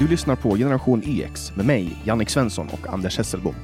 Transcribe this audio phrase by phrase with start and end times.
[0.00, 3.54] Du lyssnar på Generation EX med mig, Jannik Svensson och Anders Hesselbom.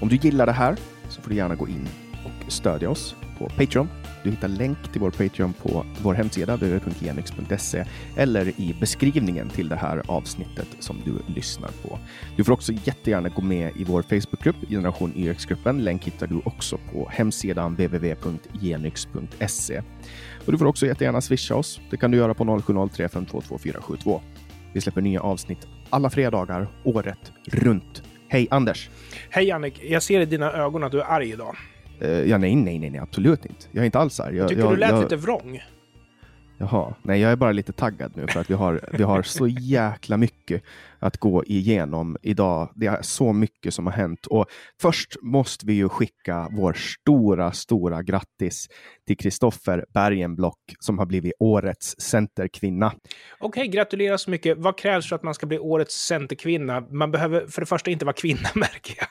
[0.00, 0.76] Om du gillar det här
[1.08, 1.88] så får du gärna gå in
[2.24, 3.88] och stödja oss på Patreon.
[4.24, 7.84] Du hittar länk till vår Patreon på vår hemsida www.genix.se
[8.16, 11.98] eller i beskrivningen till det här avsnittet som du lyssnar på.
[12.36, 15.84] Du får också jättegärna gå med i vår Facebookgrupp, Generation e YX-gruppen.
[15.84, 19.82] Länk hittar du också på hemsidan www.genix.se.
[20.46, 21.80] Och du får också jättegärna swisha oss.
[21.90, 23.08] Det kan du göra på 0703
[24.72, 28.02] Vi släpper nya avsnitt alla fredagar, året runt.
[28.28, 28.90] Hej Anders!
[29.30, 31.56] Hej Annik, jag ser i dina ögon att du är arg idag.
[32.02, 33.66] Uh, ja, nej, nej, nej, nej, absolut inte.
[33.72, 34.36] Jag är inte alls arg.
[34.36, 35.60] Jag, tycker jag, du lät jag, lite vrång.
[36.62, 39.46] Jaha, nej jag är bara lite taggad nu för att vi har, vi har så
[39.46, 40.62] jäkla mycket
[40.98, 42.72] att gå igenom idag.
[42.74, 44.46] Det är så mycket som har hänt och
[44.80, 48.68] först måste vi ju skicka vår stora, stora grattis
[49.06, 52.92] till Kristoffer Bergenblock som har blivit årets centerkvinna.
[53.38, 54.58] Okej, gratulerar så mycket.
[54.58, 56.80] Vad krävs för att man ska bli årets centerkvinna?
[56.80, 59.08] Man behöver för det första inte vara kvinna märker jag.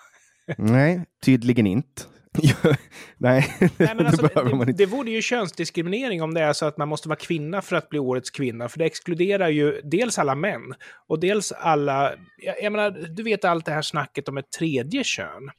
[0.57, 2.01] Nej, tydligen inte.
[3.17, 6.77] Nej, Nej men alltså, det, det, det vore ju könsdiskriminering om det är så att
[6.77, 8.69] man måste vara kvinna för att bli årets kvinna.
[8.69, 10.73] För det exkluderar ju dels alla män
[11.07, 12.11] och dels alla...
[12.37, 15.49] Jag, jag menar, du vet allt det här snacket om ett tredje kön.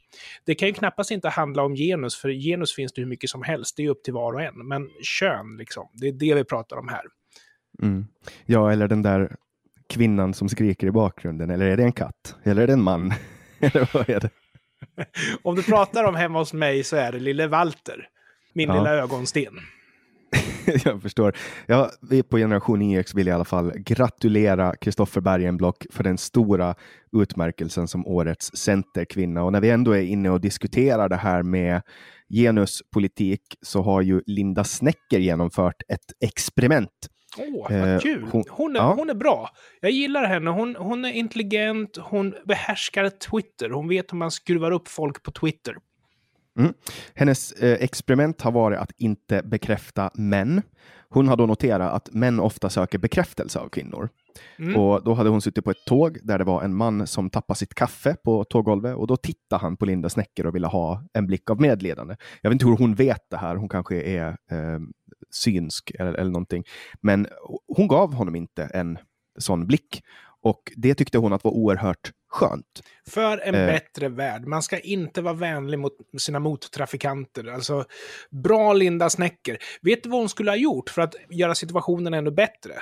[0.44, 3.42] Det kan ju knappast inte handla om genus, för genus finns det hur mycket som
[3.42, 3.76] helst.
[3.76, 4.68] Det är upp till var och en.
[4.68, 7.02] Men kön, liksom, det är det vi pratar om här.
[7.82, 8.06] Mm.
[8.46, 9.36] Ja, eller den där
[9.88, 11.50] kvinnan som skriker i bakgrunden.
[11.50, 12.36] Eller är det en katt?
[12.42, 13.12] Eller är det en man?
[13.60, 14.30] eller vad är det?
[15.42, 18.08] Om du pratar om hemma hos mig så är det lille Walter.
[18.52, 18.74] Min ja.
[18.74, 19.60] lilla ögonsten.
[20.84, 21.36] jag förstår.
[21.66, 26.74] Ja, vi på Generation EX vill i alla fall gratulera Kristoffer Bergenblock för den stora
[27.12, 29.42] utmärkelsen som årets centerkvinna.
[29.42, 31.82] Och när vi ändå är inne och diskuterar det här med
[32.34, 38.28] genuspolitik så har ju Linda Snäcker genomfört ett experiment Åh, oh, vad eh, kul!
[38.32, 38.94] Hon, hon, är, ja.
[38.94, 39.50] hon är bra.
[39.80, 40.50] Jag gillar henne.
[40.50, 43.70] Hon, hon är intelligent, hon behärskar Twitter.
[43.70, 45.76] Hon vet hur man skruvar upp folk på Twitter.
[46.58, 46.74] Mm.
[47.14, 50.62] Hennes eh, experiment har varit att inte bekräfta män.
[51.08, 54.08] Hon har då noterat att män ofta söker bekräftelse av kvinnor.
[54.58, 54.76] Mm.
[54.76, 57.58] Och då hade hon suttit på ett tåg där det var en man som tappade
[57.58, 61.26] sitt kaffe på tåggolvet och då tittade han på Linda Snäcker och ville ha en
[61.26, 62.16] blick av medledande.
[62.42, 63.56] Jag vet inte hur hon vet det här.
[63.56, 64.78] Hon kanske är eh,
[65.30, 66.64] synsk eller, eller någonting.
[67.00, 67.26] Men
[67.76, 68.98] hon gav honom inte en
[69.38, 70.02] sån blick.
[70.42, 72.82] Och det tyckte hon att var oerhört skönt.
[73.08, 73.66] För en eh.
[73.66, 74.46] bättre värld.
[74.46, 77.44] Man ska inte vara vänlig mot sina mottrafikanter.
[77.44, 77.84] Alltså,
[78.30, 79.58] bra Linda Snäcker.
[79.82, 82.74] Vet du vad hon skulle ha gjort för att göra situationen ännu bättre?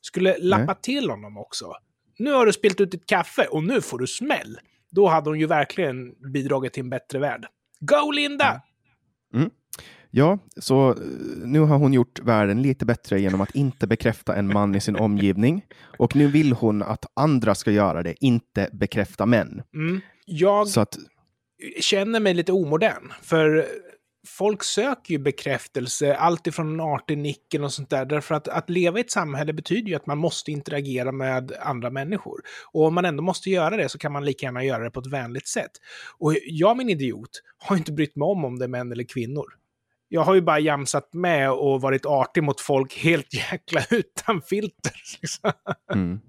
[0.00, 0.82] Skulle lappa Nej.
[0.82, 1.72] till honom också.
[2.18, 4.58] Nu har du spilt ut ditt kaffe och nu får du smäll.
[4.90, 7.46] Då hade hon ju verkligen bidragit till en bättre värld.
[7.80, 8.48] Go Linda!
[8.48, 9.42] Mm.
[9.42, 9.50] Mm.
[10.18, 10.96] Ja, så eh,
[11.44, 14.96] nu har hon gjort världen lite bättre genom att inte bekräfta en man i sin
[14.96, 15.64] omgivning.
[15.98, 19.62] Och nu vill hon att andra ska göra det, inte bekräfta män.
[19.74, 20.00] Mm.
[20.26, 20.98] Jag så att...
[21.80, 23.66] känner mig lite omodern, för
[24.26, 28.04] folk söker ju bekräftelse, alltifrån en artig nicken och sånt där.
[28.04, 31.90] Därför att att leva i ett samhälle betyder ju att man måste interagera med andra
[31.90, 32.40] människor.
[32.72, 35.00] Och om man ändå måste göra det så kan man lika gärna göra det på
[35.00, 35.72] ett vänligt sätt.
[36.18, 39.46] Och jag, min idiot, har inte brytt mig om om det är män eller kvinnor
[40.08, 44.92] jag har ju bara jamsat med och varit artig mot folk helt jäkla utan filter.
[45.22, 45.52] Liksom.
[45.92, 46.20] Mm.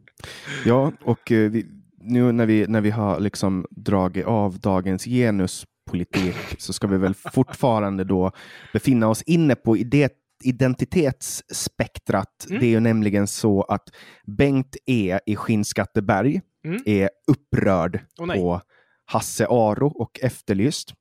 [0.66, 1.66] Ja, och eh, vi,
[2.02, 7.14] nu när vi, när vi har liksom dragit av dagens genuspolitik så ska vi väl
[7.14, 8.32] fortfarande då
[8.74, 10.14] befinna oss inne på det
[10.44, 12.46] identitetsspektrat.
[12.50, 12.60] Mm.
[12.60, 13.90] Det är ju nämligen så att
[14.38, 16.82] Bengt E i Skinnskatteberg mm.
[16.86, 18.62] är upprörd oh, på
[19.06, 20.94] Hasse Aro och Efterlyst.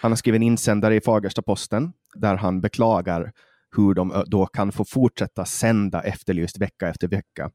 [0.00, 3.32] Han har skrivit en insändare i Fagersta-Posten där han beklagar
[3.76, 7.50] hur de då kan få fortsätta sända Efterlyst vecka efter vecka.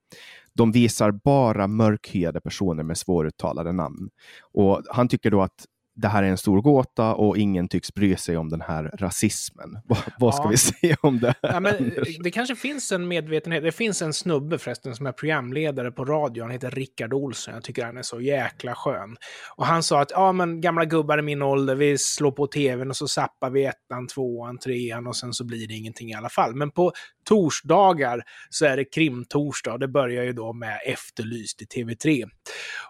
[0.53, 4.09] De visar bara mörkhyade personer med svåruttalade namn.
[4.53, 5.66] Och han tycker då att
[5.97, 9.80] det här är en stor gåta och ingen tycks bry sig om den här rasismen.
[9.85, 10.50] vad, vad ska ja.
[10.50, 11.34] vi säga om det?
[11.41, 11.94] Ja, men,
[12.24, 13.63] det kanske finns en medvetenhet.
[13.63, 16.44] Det finns en snubbe förresten som är programledare på radio.
[16.44, 17.54] Han heter Rickard Olsson.
[17.54, 19.16] Jag tycker han är så jäkla skön.
[19.56, 22.89] Och han sa att ja, men gamla gubbar i min ålder, vi slår på tvn
[22.89, 26.30] och så zappar vi ettan, tvåan, trean och sen så blir det ingenting i alla
[26.30, 26.56] fall.
[26.56, 26.92] Men på
[27.27, 32.29] torsdagar så är det krimtorsdag och det börjar ju då med Efterlyst i TV3.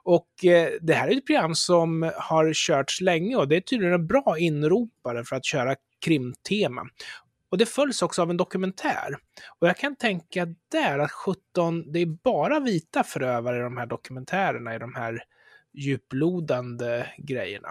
[0.04, 3.94] Och eh, det här är ett program som har körts länge och det är tydligen
[3.94, 5.76] en bra inropare för att köra
[6.06, 6.82] krimtema.
[7.50, 9.18] Och det följs också av en dokumentär.
[9.60, 13.86] Och jag kan tänka där att 17, det är bara vita förövare i de här
[13.86, 15.24] dokumentärerna, i de här
[15.74, 17.70] djuplodande grejerna.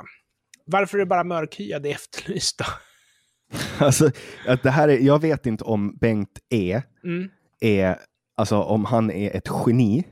[0.64, 2.64] Varför är det bara mörkhyade efterlysta?
[3.78, 4.10] Alltså,
[4.46, 7.28] att det här är, jag vet inte om Bengt E mm.
[7.60, 7.98] är,
[8.36, 10.04] alltså om han är ett geni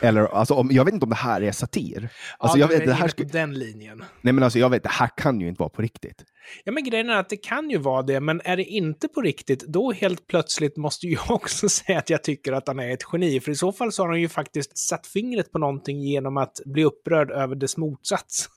[0.00, 2.08] Eller, alltså, om, jag vet inte om det här är satir.
[2.38, 4.04] Alltså, ja, jag vet, det här på den linjen.
[4.20, 6.24] Nej, men alltså, jag vet, det här kan ju inte vara på riktigt.
[6.64, 9.20] Ja, men grejen är att det kan ju vara det, men är det inte på
[9.20, 13.02] riktigt, då helt plötsligt måste jag också säga att jag tycker att han är ett
[13.12, 13.40] geni.
[13.40, 16.60] För i så fall så har han ju faktiskt satt fingret på någonting genom att
[16.64, 18.48] bli upprörd över dess motsats.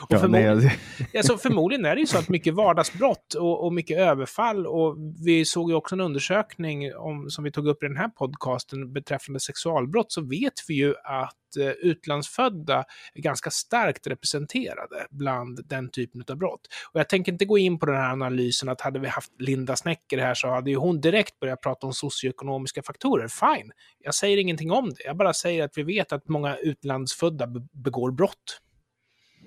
[0.00, 0.72] Och ja, förmodligen, nej,
[1.16, 5.44] alltså, förmodligen är det ju så att mycket vardagsbrott och, och mycket överfall, och vi
[5.44, 9.40] såg ju också en undersökning om, som vi tog upp i den här podcasten beträffande
[9.40, 12.84] sexualbrott, så vet vi ju att Eh, utlandsfödda
[13.14, 16.60] är ganska starkt representerade bland den typen av brott.
[16.92, 19.76] Och jag tänker inte gå in på den här analysen att hade vi haft Linda
[19.76, 23.28] Snäcker här så hade ju hon direkt börjat prata om socioekonomiska faktorer.
[23.28, 25.04] Fine, jag säger ingenting om det.
[25.04, 28.60] Jag bara säger att vi vet att många utlandsfödda begår brott.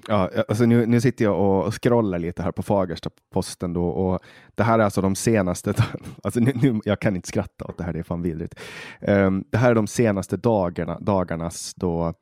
[0.07, 4.19] Ja, alltså nu, nu sitter jag och scrollar lite här på Fagersta-posten då och
[4.55, 5.73] det här är alltså de senaste,
[6.23, 8.59] alltså nu, nu, jag kan inte skratta åt det här, det är fan vidrigt.
[9.01, 12.13] Um, det här är de senaste dagarna, dagarnas då,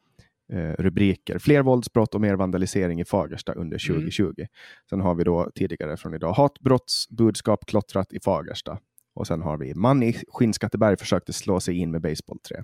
[0.54, 1.40] uh, rubriker.
[1.40, 4.24] Fler våldsbrott och mer vandalisering i Fagersta under 2020.
[4.24, 4.48] Mm.
[4.90, 8.80] Sen har vi då tidigare från idag hatbrottsbudskap klottrat i Fagersta.
[9.16, 12.64] Och sen har vi man i Skinnskatteberg försökte slå sig in med baseballträ.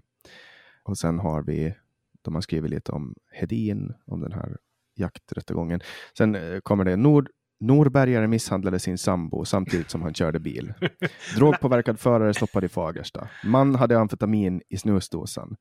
[0.84, 1.76] Och sen har vi,
[2.22, 4.58] de har skrivit lite om Hedin, om den här
[4.96, 5.82] jakträttegången.
[6.18, 7.30] Sen eh, kommer det Nord,
[7.60, 10.74] Norbergare misshandlade sin sambo samtidigt som han körde bil.
[11.36, 13.28] Drogpåverkad förare stoppad i Fagersta.
[13.44, 15.56] Man hade amfetamin i snusdosan.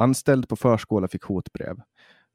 [0.00, 1.76] Anställd på förskola fick hotbrev.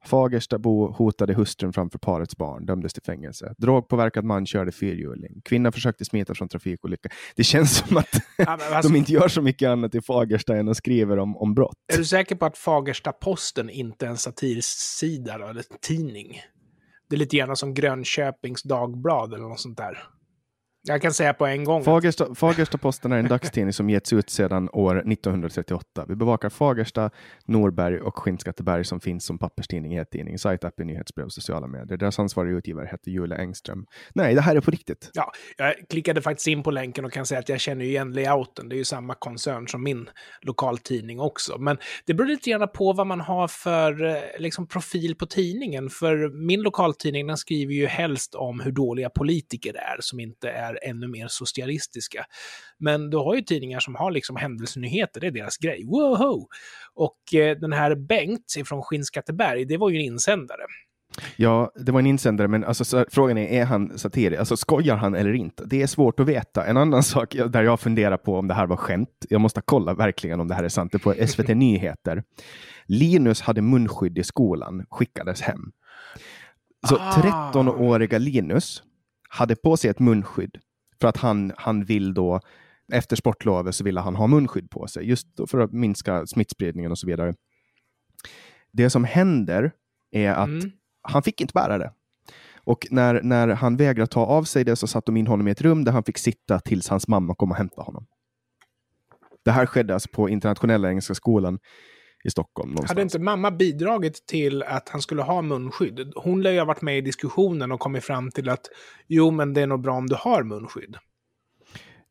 [0.04, 3.54] Fagerstabo hotade hustrun framför parets barn, dömdes till fängelse.
[3.58, 5.40] Drogpåverkad man körde fyrhjuling.
[5.44, 7.08] Kvinna försökte smita från trafikolycka.
[7.36, 8.08] Det känns som att
[8.38, 11.54] ja, alltså, de inte gör så mycket annat i Fagersta än att skriva om, om
[11.54, 11.76] brott.
[11.92, 16.40] Är du säker på att Fagersta-Posten inte är en satirsida eller tidning?
[17.08, 19.98] Det är lite grann som Grönköpings Dagblad eller något sånt där.
[20.84, 21.84] Jag kan säga på en gång.
[21.84, 26.04] Fagersta, Fagersta-Posten är en dagstidning som getts ut sedan år 1938.
[26.08, 27.10] Vi bevakar Fagersta,
[27.44, 31.96] Norberg och Skinnskatteberg som finns som papperstidning, e-tidning, sajt, app, nyhetsbrev och sociala medier.
[31.96, 33.86] Deras ansvariga utgivare heter Julia Engström.
[34.14, 35.10] Nej, det här är på riktigt.
[35.14, 38.68] Ja, jag klickade faktiskt in på länken och kan säga att jag känner igen layouten.
[38.68, 41.58] Det är ju samma koncern som min lokaltidning också.
[41.58, 45.90] Men det beror lite grann på vad man har för eh, liksom, profil på tidningen.
[45.90, 50.71] För min lokaltidning den skriver ju helst om hur dåliga politiker är som inte är
[50.74, 52.24] är ännu mer socialistiska.
[52.78, 55.84] Men du har ju tidningar som har liksom händelsenyheter, det är deras grej.
[55.84, 56.48] Woho!
[56.94, 60.62] Och eh, den här Bengt från Skinnskatteberg, det var ju en insändare.
[61.36, 64.38] Ja, det var en insändare, men alltså, frågan är, är han satirisk?
[64.38, 65.64] Alltså skojar han eller inte?
[65.64, 66.66] Det är svårt att veta.
[66.66, 69.94] En annan sak där jag funderar på om det här var skämt, jag måste kolla
[69.94, 72.22] verkligen om det här är sant, det är på SVT Nyheter.
[72.86, 75.72] Linus hade munskydd i skolan, skickades hem.
[76.88, 77.52] Så ah.
[77.52, 78.82] 13-åriga Linus
[79.34, 80.58] hade på sig ett munskydd
[81.00, 82.40] för att han, han vill då
[82.92, 86.98] efter sportlovet så ville han ha munskydd på sig just för att minska smittspridningen och
[86.98, 87.34] så vidare.
[88.72, 89.72] Det som händer
[90.10, 90.70] är att mm.
[91.02, 91.92] han fick inte bära det.
[92.64, 95.50] Och när, när han vägrade ta av sig det så satte de in honom i
[95.50, 98.06] ett rum där han fick sitta tills hans mamma kom och hämtade honom.
[99.44, 101.58] Det här skedde alltså på Internationella Engelska Skolan
[102.24, 102.70] i Stockholm.
[102.70, 102.90] Någonstans.
[102.90, 106.12] Hade inte mamma bidragit till att han skulle ha munskydd?
[106.16, 108.68] Hon lär ju ha varit med i diskussionen och kommit fram till att
[109.06, 110.96] jo, men det är nog bra om du har munskydd.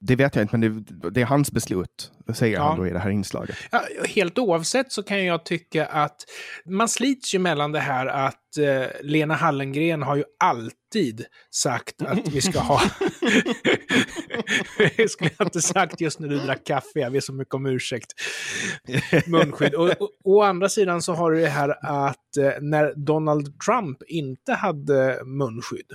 [0.04, 2.64] Det vet jag inte, men det, det är hans beslut, säger ja.
[2.64, 3.56] han då i det här inslaget.
[3.72, 6.16] Ja, helt oavsett så kan jag tycka att
[6.66, 12.28] man slits ju mellan det här att eh, Lena Hallengren har ju alltid sagt att
[12.28, 12.82] vi ska ha...
[14.98, 17.66] det skulle jag inte sagt just när du drack kaffe, jag vet så mycket om
[17.66, 18.14] ursäkt.
[19.26, 19.74] Munskydd.
[19.74, 24.04] Och, och, å andra sidan så har du det här att eh, när Donald Trump
[24.08, 25.94] inte hade munskydd,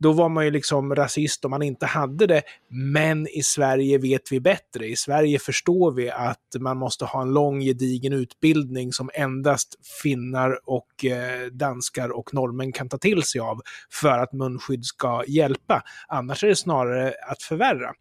[0.00, 2.42] då var man ju liksom rasist om man inte hade det.
[2.70, 4.86] Men i Sverige vet vi bättre.
[4.86, 10.60] I Sverige förstår vi att man måste ha en lång gedigen utbildning som endast finnar
[10.64, 13.60] och eh, danskar och norrmän kan ta till sig av
[13.92, 15.82] för att munskydd ska hjälpa.
[16.08, 17.92] Annars är det snarare att förvärra.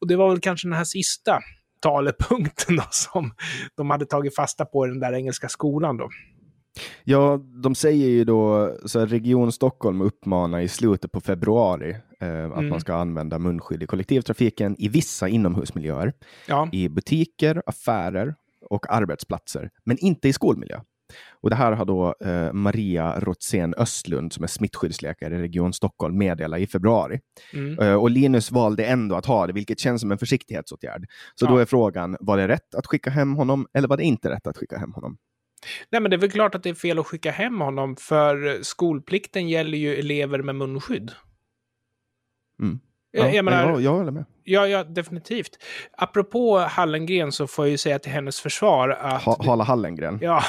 [0.00, 1.40] Och det var väl kanske den här sista
[1.80, 3.34] talepunkten då, som
[3.76, 5.96] de hade tagit fasta på i den där engelska skolan.
[5.96, 6.10] Då.
[7.04, 11.90] Ja, de säger ju då, så Region Stockholm uppmanar i slutet på februari
[12.20, 12.68] eh, att mm.
[12.68, 16.12] man ska använda munskydd i kollektivtrafiken i vissa inomhusmiljöer.
[16.48, 16.68] Ja.
[16.72, 18.34] I butiker, affärer
[18.70, 20.80] och arbetsplatser, men inte i skolmiljö.
[21.40, 26.18] Och det här har då eh, Maria Rotsén Östlund som är smittskyddsläkare i Region Stockholm
[26.18, 27.20] meddelat i februari.
[27.52, 27.78] Mm.
[27.78, 31.06] Eh, och Linus valde ändå att ha det, vilket känns som en försiktighetsåtgärd.
[31.34, 31.50] Så ja.
[31.50, 34.46] då är frågan, var det rätt att skicka hem honom eller var det inte rätt
[34.46, 35.16] att skicka hem honom?
[35.90, 38.62] Nej, men det är väl klart att det är fel att skicka hem honom, för
[38.62, 41.12] skolplikten gäller ju elever med munskydd.
[42.62, 42.80] Mm.
[43.10, 44.24] Ja, jag, menar, jag, jag håller med.
[44.44, 45.50] Ja, ja, definitivt.
[45.92, 49.22] Apropå Hallengren så får jag ju säga till hennes försvar att...
[49.22, 50.18] Ha, Hala Hallengren?
[50.22, 50.42] Ja.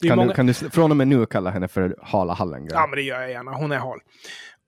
[0.00, 0.28] Kan, många...
[0.28, 2.70] du, kan du från och med nu kalla henne för Hala Hallengren?
[2.72, 3.52] Ja, men det gör jag gärna.
[3.52, 4.00] Hon är hal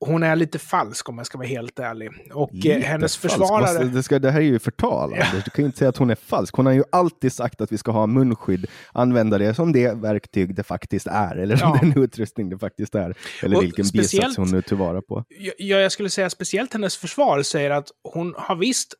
[0.06, 2.10] hon är lite falsk om jag ska vara helt ärlig.
[2.32, 3.36] Och eh, lite hennes falsk.
[3.36, 3.84] försvarare...
[3.84, 5.26] Det, ska, det, här är ju förtal, ja.
[5.44, 6.54] Du kan ju inte säga att hon är falsk.
[6.54, 10.54] Hon har ju alltid sagt att vi ska ha munskydd, använda det som det verktyg
[10.54, 11.78] det faktiskt är, eller som ja.
[11.80, 13.14] den utrustning det faktiskt är.
[13.42, 15.24] Eller och vilken bisats hon nu tillvara på.
[15.58, 18.94] Ja, jag skulle säga speciellt hennes försvar säger att hon har visst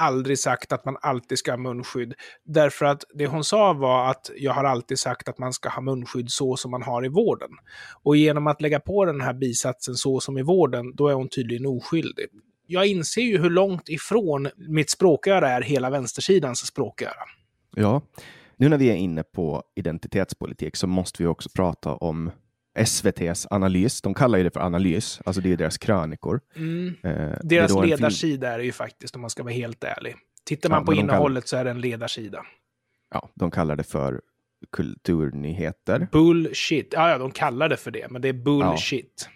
[0.00, 2.14] aldrig sagt att man alltid ska ha munskydd.
[2.44, 5.82] Därför att det hon sa var att jag har alltid sagt att man ska ha
[5.82, 7.50] munskydd så som man har i vården.
[8.02, 11.28] Och genom att lägga på den här bisatsen så som i vården, då är hon
[11.28, 12.26] tydligen oskyldig.
[12.66, 17.24] Jag inser ju hur långt ifrån mitt språköra är hela vänstersidans språköra.
[17.76, 18.02] Ja,
[18.56, 22.30] nu när vi är inne på identitetspolitik så måste vi också prata om
[22.86, 24.02] SVTs analys.
[24.02, 26.40] De kallar ju det för analys, alltså det är deras krönikor.
[26.56, 26.94] Mm.
[27.02, 30.16] Eh, deras ledarsida är det ju faktiskt, om man ska vara helt ärlig.
[30.44, 31.46] Tittar man ja, på innehållet kallar...
[31.46, 32.42] så är det en ledarsida.
[33.10, 34.20] Ja, de kallar det för
[34.72, 36.08] kulturnyheter.
[36.12, 36.92] Bullshit.
[36.96, 39.28] Ja, ja, de kallar det för det, men det är bullshit.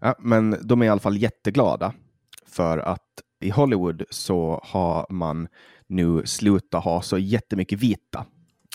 [0.00, 0.06] Ja.
[0.06, 1.94] ja, men de är i alla fall jätteglada
[2.46, 3.00] för att
[3.40, 5.48] i Hollywood så har man
[5.86, 8.26] nu slutat ha så jättemycket vita.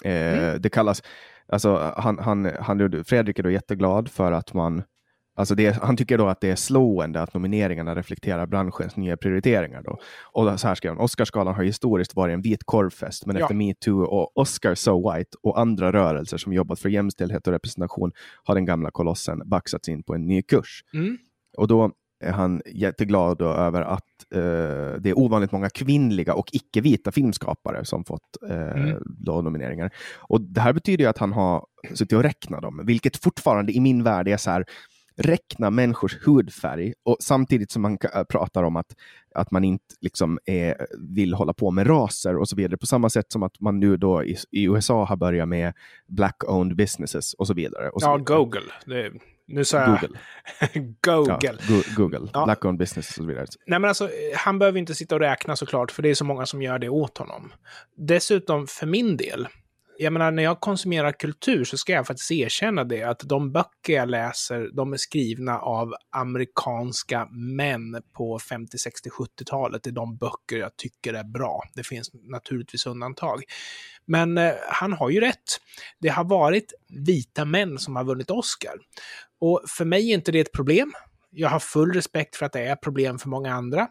[0.03, 0.61] Eh, mm.
[0.61, 1.03] Det kallas
[1.51, 4.83] Alltså, han, han, han, Fredrik är då jätteglad för att man
[5.39, 9.81] Alltså det, han tycker då att det är slående att nomineringarna reflekterar branschens nya prioriteringar.
[9.83, 9.97] Då.
[10.31, 13.41] Och så här skrev han, Oscarsgalan har historiskt varit en vit korvfest, men ja.
[13.41, 18.11] efter metoo och Oscar So White och andra rörelser som jobbat för jämställdhet och representation
[18.43, 20.83] har den gamla kolossen baxats in på en ny kurs.
[20.93, 21.17] Mm.
[21.57, 24.03] Och då är han jätteglad över att
[24.35, 29.03] eh, det är ovanligt många kvinnliga och icke-vita filmskapare som fått eh, mm.
[29.25, 29.91] nomineringar.
[30.17, 34.03] Och det här betyder att han har suttit och räknat dem, vilket fortfarande i min
[34.03, 34.65] värld är så här,
[35.19, 37.97] räkna människors hudfärg och samtidigt som man
[38.29, 38.95] pratar om att,
[39.35, 42.77] att man inte liksom är, vill hålla på med raser och så vidare.
[42.77, 45.73] På samma sätt som att man nu då i, i USA har börjat med
[46.07, 47.89] black-owned businesses och så vidare.
[47.89, 48.37] Och så ja, vidare.
[48.37, 48.71] Google.
[48.85, 49.11] Det
[49.49, 49.99] nu sa jag...
[50.01, 50.19] Google.
[51.01, 51.37] Google.
[51.41, 52.29] Ja, Google.
[52.33, 52.45] Ja.
[52.45, 53.45] Black on business och så vidare.
[53.65, 56.45] Nej, men alltså, han behöver inte sitta och räkna såklart, för det är så många
[56.45, 57.53] som gör det åt honom.
[57.97, 59.47] Dessutom, för min del,
[60.01, 63.93] jag menar, när jag konsumerar kultur så ska jag faktiskt erkänna det, att de böcker
[63.93, 69.83] jag läser, de är skrivna av amerikanska män på 50, 60, 70-talet.
[69.83, 71.63] Det är de böcker jag tycker är bra.
[71.75, 73.43] Det finns naturligtvis undantag.
[74.05, 75.59] Men eh, han har ju rätt.
[75.99, 78.73] Det har varit vita män som har vunnit Oscar.
[79.41, 80.93] Och för mig är inte det ett problem.
[81.31, 83.87] Jag har full respekt för att det är problem för många andra.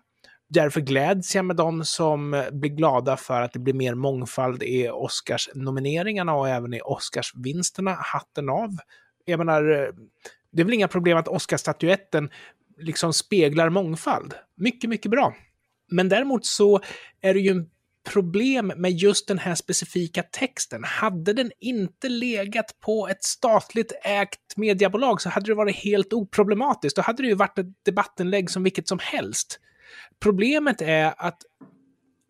[0.50, 4.88] Därför gläds jag med dem som blir glada för att det blir mer mångfald i
[4.88, 7.96] Oscars-nomineringarna och även i Oscars-vinsterna.
[7.98, 8.76] Hatten av.
[9.24, 9.62] Jag menar,
[10.52, 12.30] det är väl inga problem att Oscarsstatyetten
[12.78, 14.34] liksom speglar mångfald.
[14.56, 15.34] Mycket, mycket bra.
[15.90, 16.80] Men däremot så
[17.20, 17.70] är det ju en
[18.12, 20.84] problem med just den här specifika texten.
[20.84, 26.96] Hade den inte legat på ett statligt ägt mediebolag så hade det varit helt oproblematiskt.
[26.96, 29.60] Då hade det ju varit ett debattinlägg som vilket som helst.
[30.20, 31.42] Problemet är att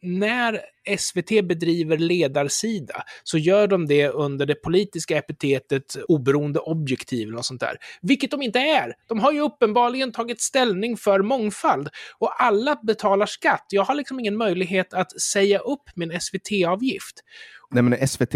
[0.03, 0.61] när
[0.99, 7.61] SVT bedriver ledarsida så gör de det under det politiska epitetet oberoende objektiv eller sånt
[7.61, 7.77] där.
[8.03, 8.95] Vilket de inte är.
[9.09, 11.89] De har ju uppenbarligen tagit ställning för mångfald
[12.19, 13.67] och alla betalar skatt.
[13.71, 17.25] Jag har liksom ingen möjlighet att säga upp min SVT-avgift.
[17.71, 18.35] Nej, men SVT,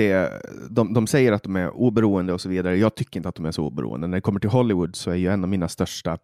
[0.71, 2.77] de, de säger att de är oberoende och så vidare.
[2.77, 4.07] Jag tycker inte att de är så oberoende.
[4.07, 6.19] När det kommer till Hollywood så är ju en av mina största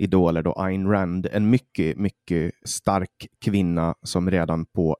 [0.00, 4.96] idoler då Ayn Rand, en mycket, mycket stark kvinna som redan på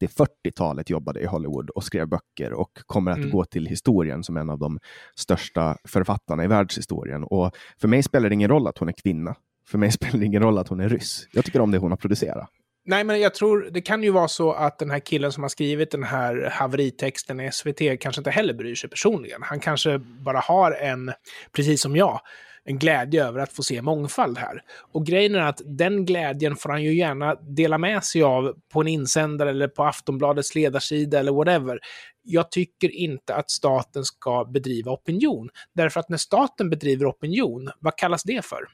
[0.00, 3.30] 30-40-talet jobbade i Hollywood och skrev böcker och kommer att mm.
[3.30, 4.78] gå till historien som en av de
[5.16, 7.24] största författarna i världshistorien.
[7.24, 7.50] Och
[7.80, 9.34] för mig spelar det ingen roll att hon är kvinna.
[9.66, 11.28] För mig spelar det ingen roll att hon är ryss.
[11.32, 12.48] Jag tycker om det hon har producerat.
[12.86, 15.48] Nej, men jag tror det kan ju vara så att den här killen som har
[15.48, 19.42] skrivit den här haveritexten i SVT kanske inte heller bryr sig personligen.
[19.42, 21.12] Han kanske bara har en,
[21.52, 22.20] precis som jag,
[22.68, 24.62] en glädje över att få se mångfald här.
[24.92, 28.80] Och grejen är att den glädjen får han ju gärna dela med sig av på
[28.80, 31.78] en insändare eller på Aftonbladets ledarsida eller whatever.
[32.22, 35.48] Jag tycker inte att staten ska bedriva opinion.
[35.74, 38.68] Därför att när staten bedriver opinion, vad kallas det för?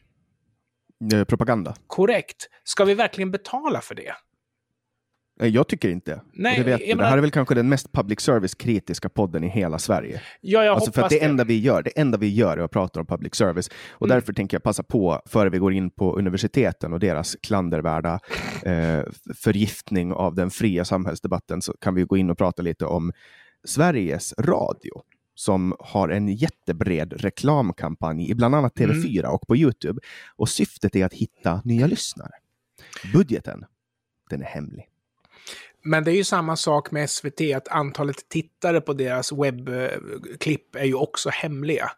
[1.13, 1.75] Eh, propaganda.
[1.87, 2.49] Korrekt.
[2.65, 4.15] Ska vi verkligen betala för det?
[5.37, 6.21] Jag tycker inte.
[6.33, 9.79] Nej, det, vet det här är väl kanske den mest public service-kritiska podden i hela
[9.79, 10.21] Sverige.
[10.41, 12.63] Ja, jag alltså för att det, det enda vi gör, det enda vi gör är
[12.63, 13.71] att prata om public service.
[13.91, 14.17] Och mm.
[14.17, 18.21] därför tänker jag passa på, före vi går in på universiteten och deras klandervärda
[18.63, 19.03] eh,
[19.35, 23.13] förgiftning av den fria samhällsdebatten, så kan vi gå in och prata lite om
[23.65, 25.03] Sveriges Radio
[25.35, 29.31] som har en jättebred reklamkampanj i bland annat TV4 mm.
[29.31, 30.01] och på Youtube.
[30.37, 32.33] Och syftet är att hitta nya lyssnare.
[33.13, 33.65] budgeten,
[34.31, 34.89] den är hemlig.
[35.85, 40.85] Men det är ju samma sak med SVT, att antalet tittare på deras webbklipp är
[40.85, 41.91] ju också hemliga.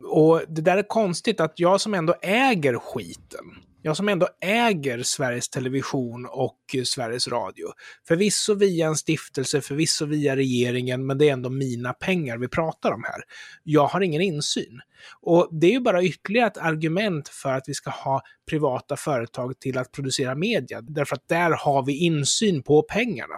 [0.00, 3.44] Och det där är konstigt att jag som ändå äger skiten,
[3.82, 7.66] jag som ändå äger Sveriges Television och Sveriges Radio.
[8.08, 12.92] Förvisso via en stiftelse, förvisso via regeringen, men det är ändå mina pengar vi pratar
[12.92, 13.22] om här.
[13.62, 14.80] Jag har ingen insyn.
[15.20, 19.60] Och det är ju bara ytterligare ett argument för att vi ska ha privata företag
[19.60, 23.34] till att producera media, därför att där har vi insyn på pengarna.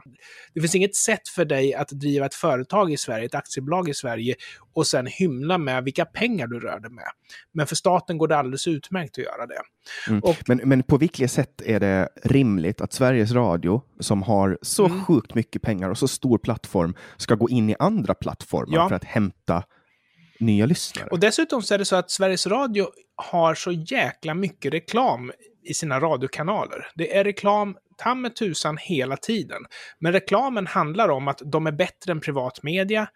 [0.55, 3.95] Det finns inget sätt för dig att driva ett företag i Sverige, ett aktiebolag i
[3.95, 4.35] Sverige,
[4.75, 7.09] och sen hymla med vilka pengar du rör dig med.
[7.52, 9.61] Men för staten går det alldeles utmärkt att göra det.
[10.09, 10.21] Mm.
[10.21, 14.87] Och, men, men på vilket sätt är det rimligt att Sveriges Radio, som har så
[14.87, 15.05] mm.
[15.05, 18.88] sjukt mycket pengar och så stor plattform, ska gå in i andra plattformar ja.
[18.88, 19.64] för att hämta
[20.41, 21.09] nya lyssnare.
[21.11, 25.33] Och dessutom så är det så att Sveriges Radio har så jäkla mycket reklam
[25.65, 26.87] i sina radiokanaler.
[26.95, 29.63] Det är reklam ta med tusan hela tiden.
[29.99, 33.09] Men reklamen handlar om att de är bättre än privat media.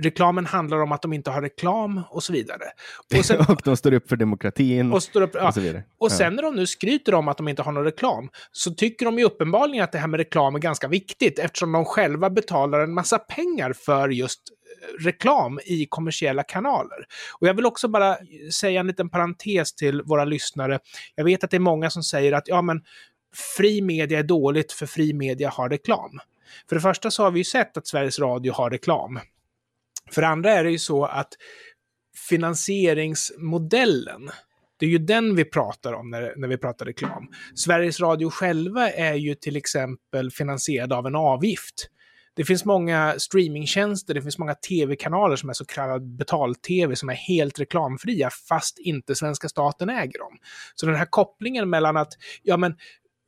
[0.00, 2.62] Reklamen handlar om att de inte har reklam och så vidare.
[3.18, 5.48] Och, sen, och de står upp för demokratin och, står upp, ja.
[5.48, 5.84] och så vidare.
[5.98, 9.04] Och sen när de nu skryter om att de inte har någon reklam så tycker
[9.04, 12.80] de ju uppenbarligen att det här med reklam är ganska viktigt eftersom de själva betalar
[12.80, 14.42] en massa pengar för just
[15.00, 17.06] reklam i kommersiella kanaler.
[17.40, 18.18] Och jag vill också bara eh,
[18.54, 20.78] säga en liten parentes till våra lyssnare.
[21.14, 22.82] Jag vet att det är många som säger att ja, men
[23.56, 26.20] fri media är dåligt för fri media har reklam.
[26.68, 29.20] För det första så har vi ju sett att Sveriges Radio har reklam.
[30.10, 31.32] För det andra är det ju så att
[32.28, 34.30] finansieringsmodellen,
[34.78, 37.28] det är ju den vi pratar om när, när vi pratar reklam.
[37.54, 41.90] Sveriges Radio själva är ju till exempel finansierade av en avgift.
[42.38, 47.14] Det finns många streamingtjänster, det finns många tv-kanaler som är så kallad betal-tv som är
[47.14, 50.38] helt reklamfria fast inte svenska staten äger dem.
[50.74, 52.76] Så den här kopplingen mellan att, ja men,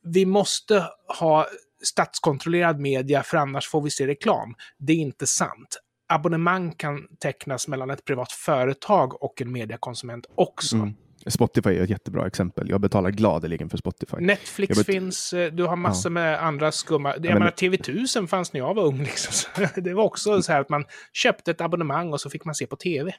[0.03, 0.85] vi måste
[1.19, 1.47] ha
[1.83, 4.55] statskontrollerad media för annars får vi se reklam.
[4.77, 5.77] Det är inte sant.
[6.07, 10.75] Abonnemang kan tecknas mellan ett privat företag och en mediekonsument också.
[10.75, 10.93] Mm.
[11.27, 12.69] Spotify är ett jättebra exempel.
[12.69, 14.17] Jag betalar gladeligen för Spotify.
[14.19, 16.13] Netflix finns, eh, du har massor ja.
[16.13, 17.15] med andra skumma.
[17.15, 18.97] Jag ja, menar, TV1000 fanns när jag var ung.
[19.03, 19.67] Liksom.
[19.75, 22.67] Det var också så här att man köpte ett abonnemang och så fick man se
[22.67, 23.13] på TV.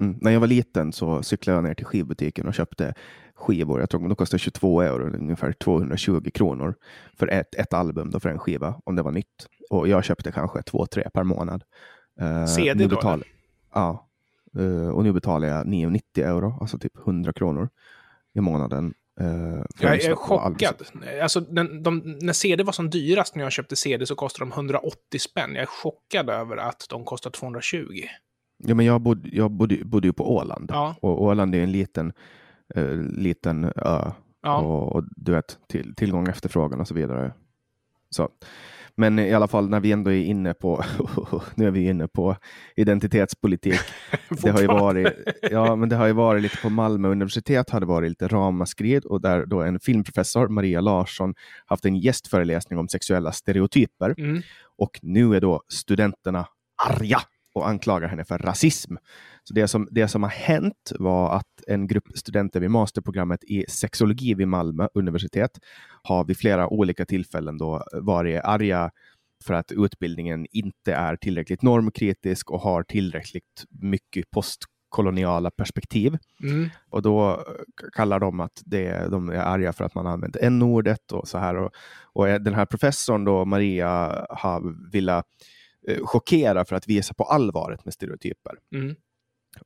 [0.00, 0.18] Mm.
[0.20, 2.94] När jag var liten så cyklade jag ner till skivbutiken och köpte
[3.34, 3.80] skivor.
[3.80, 6.74] Jag tror de kostade 22 euro, ungefär 220 kronor
[7.18, 9.46] för ett, ett album då för en skiva, om det var nytt.
[9.70, 11.64] Och jag köpte kanske två, tre per månad.
[12.22, 12.96] Uh, CD då?
[12.96, 13.24] Betal...
[13.74, 14.09] Ja,
[14.58, 17.68] Uh, och nu betalar jag 9,90 euro, alltså typ 100 kronor
[18.34, 18.94] i månaden.
[19.20, 20.74] Uh, jag är chockad.
[21.22, 24.52] Alltså, den, de, när CD var som dyrast när jag köpte CD så kostade de
[24.52, 25.54] 180 spänn.
[25.54, 27.86] Jag är chockad över att de kostar 220.
[28.58, 30.94] Ja, men jag bodde, jag bodde, bodde ju på Åland ja.
[31.00, 32.12] och Åland är en liten,
[32.76, 34.10] uh, liten ö.
[34.42, 34.60] Ja.
[34.60, 37.32] Och, och, du vet, till, tillgång, efterfrågan och så vidare.
[38.10, 38.28] Så
[38.96, 40.84] men i alla fall när vi ändå är inne på,
[41.54, 42.36] nu är vi inne på
[42.76, 43.80] identitetspolitik.
[44.42, 45.14] det har ju varit,
[45.50, 49.04] ja, men det har ju varit lite på Malmö universitet har det varit lite ramaskrid
[49.04, 51.34] och där då en filmprofessor, Maria Larsson,
[51.66, 54.14] haft en gästföreläsning om sexuella stereotyper.
[54.18, 54.42] Mm.
[54.78, 56.46] Och nu är då studenterna
[56.88, 57.20] arga
[57.52, 58.96] och anklagar henne för rasism.
[59.44, 63.64] Så det som, det som har hänt var att en grupp studenter vid masterprogrammet i
[63.68, 65.50] sexologi vid Malmö universitet
[66.02, 68.90] har vid flera olika tillfällen då varit arga
[69.44, 76.18] för att utbildningen inte är tillräckligt normkritisk och har tillräckligt mycket postkoloniala perspektiv.
[76.42, 76.70] Mm.
[76.90, 77.44] Och då
[77.92, 81.56] kallar de att det, de är arga för att man använt n-ordet och så här.
[81.56, 81.70] Och,
[82.02, 85.26] och den här professorn då, Maria, har velat
[85.88, 88.52] eh, chockera för att visa på allvaret med stereotyper.
[88.74, 88.96] Mm.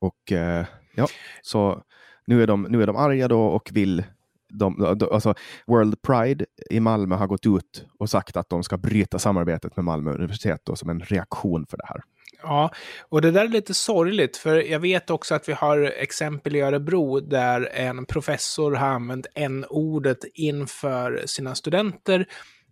[0.00, 1.06] Och eh, ja,
[1.42, 1.82] så
[2.26, 4.04] nu är, de, nu är de arga då och vill
[4.48, 5.34] de, alltså
[5.66, 9.84] World Pride i Malmö har gått ut och sagt att de ska bryta samarbetet med
[9.84, 12.00] Malmö universitet då, som en reaktion för det här.
[12.42, 12.70] Ja,
[13.08, 16.60] och det där är lite sorgligt, för jag vet också att vi har exempel i
[16.60, 22.26] Örebro där en professor har använt n-ordet inför sina studenter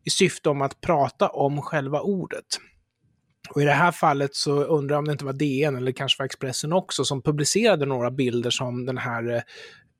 [0.05, 2.45] i syfte om att prata om själva ordet.
[3.55, 6.21] Och i det här fallet så undrar jag om det inte var DN eller kanske
[6.21, 9.43] var Expressen också som publicerade några bilder som den här eh,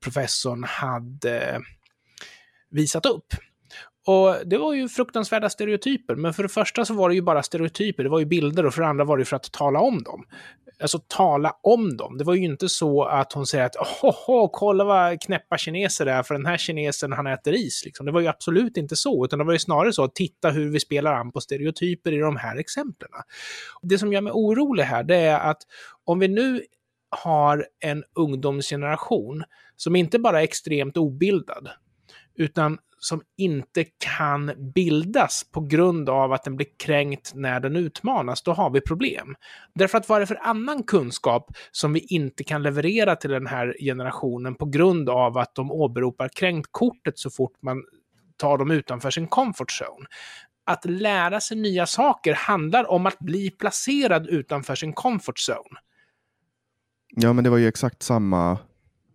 [0.03, 1.59] professorn hade eh,
[2.69, 3.33] visat upp.
[4.07, 7.43] Och det var ju fruktansvärda stereotyper, men för det första så var det ju bara
[7.43, 10.03] stereotyper, det var ju bilder och för det andra var det för att tala om
[10.03, 10.25] dem
[10.81, 12.17] alltså tala om dem.
[12.17, 16.11] Det var ju inte så att hon säger att oh, kolla vad knäppa kineser det
[16.11, 17.85] är, för den här kinesen han äter is.
[17.85, 18.05] Liksom.
[18.05, 20.69] Det var ju absolut inte så, utan det var ju snarare så att titta hur
[20.69, 23.09] vi spelar an på stereotyper i de här exemplen.
[23.81, 25.61] Det som gör mig orolig här, det är att
[26.05, 26.61] om vi nu
[27.09, 29.43] har en ungdomsgeneration
[29.75, 31.69] som inte bara är extremt obildad,
[32.35, 38.43] utan som inte kan bildas på grund av att den blir kränkt när den utmanas,
[38.43, 39.35] då har vi problem.
[39.75, 43.47] Därför att vad är det för annan kunskap som vi inte kan leverera till den
[43.47, 47.83] här generationen på grund av att de åberopar kränktkortet så fort man
[48.37, 50.07] tar dem utanför sin comfort zone?
[50.65, 55.79] Att lära sig nya saker handlar om att bli placerad utanför sin comfort zone.
[57.15, 58.57] Ja, men det var ju exakt samma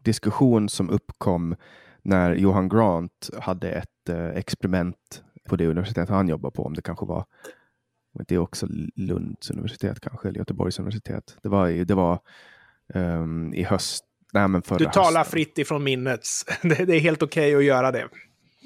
[0.03, 1.57] diskussion som uppkom
[2.03, 6.83] när Johan Grant hade ett eh, experiment på det universitet han jobbar på, om det
[6.83, 7.25] kanske var
[8.27, 11.37] det är också Lunds universitet kanske, eller Göteborgs universitet.
[11.43, 12.21] Det var, det var
[12.95, 14.05] um, i höst.
[14.33, 15.33] Nej, men förra du talar hösten.
[15.33, 16.21] fritt ifrån minnet.
[16.63, 18.09] Det, det är helt okej okay att göra det.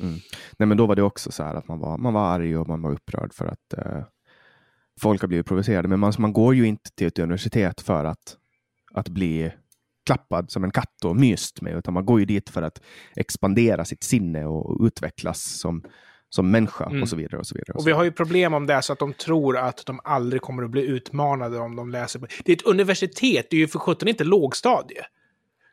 [0.00, 0.18] Mm.
[0.58, 2.68] Nej, men då var det också så här att man var, man var arg och
[2.68, 4.02] man var upprörd för att uh,
[5.00, 5.88] folk har blivit provocerade.
[5.88, 8.36] Men man, man går ju inte till ett universitet för att,
[8.94, 9.52] att bli
[10.06, 12.82] klappad som en katt och myst med, utan man går ju dit för att
[13.16, 15.84] expandera sitt sinne och utvecklas som,
[16.28, 17.02] som människa mm.
[17.02, 17.38] och så vidare.
[17.38, 17.72] Och så vidare.
[17.74, 20.42] Och, och vi har ju problem om det så att de tror att de aldrig
[20.42, 22.20] kommer att bli utmanade om de läser.
[22.44, 25.04] Det är ett universitet, det är ju för sjutton inte lågstadie.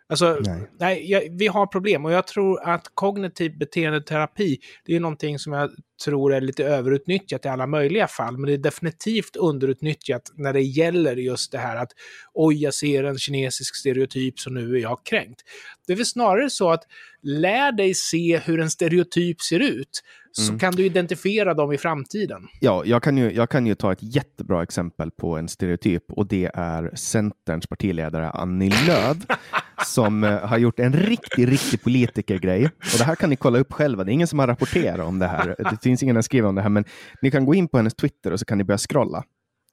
[0.10, 0.69] Alltså, nej.
[0.80, 5.54] nej jag, vi har problem och jag tror att kognitiv beteendeterapi, det är någonting som
[5.54, 5.72] jag
[6.06, 10.62] tror är lite överutnyttjat i alla möjliga fall, men det är definitivt underutnyttjat när det
[10.62, 11.91] gäller just det här att
[12.34, 15.41] oj, jag ser en kinesisk stereotyp så nu är jag kränkt.
[15.88, 16.84] Det är väl snarare så att
[17.22, 20.60] lär dig se hur en stereotyp ser ut, så mm.
[20.60, 22.48] kan du identifiera dem i framtiden.
[22.60, 26.28] Ja, jag kan, ju, jag kan ju ta ett jättebra exempel på en stereotyp och
[26.28, 29.17] det är Centerns partiledare Annie Lööf
[29.85, 32.65] som eh, har gjort en riktig, riktig politikergrej.
[32.65, 34.03] Och det här kan ni kolla upp själva.
[34.03, 35.55] Det är ingen som har rapporterat om det här.
[35.57, 36.85] Det finns ingen som skriver om det här, men
[37.21, 39.23] ni kan gå in på hennes Twitter och så kan ni börja scrolla.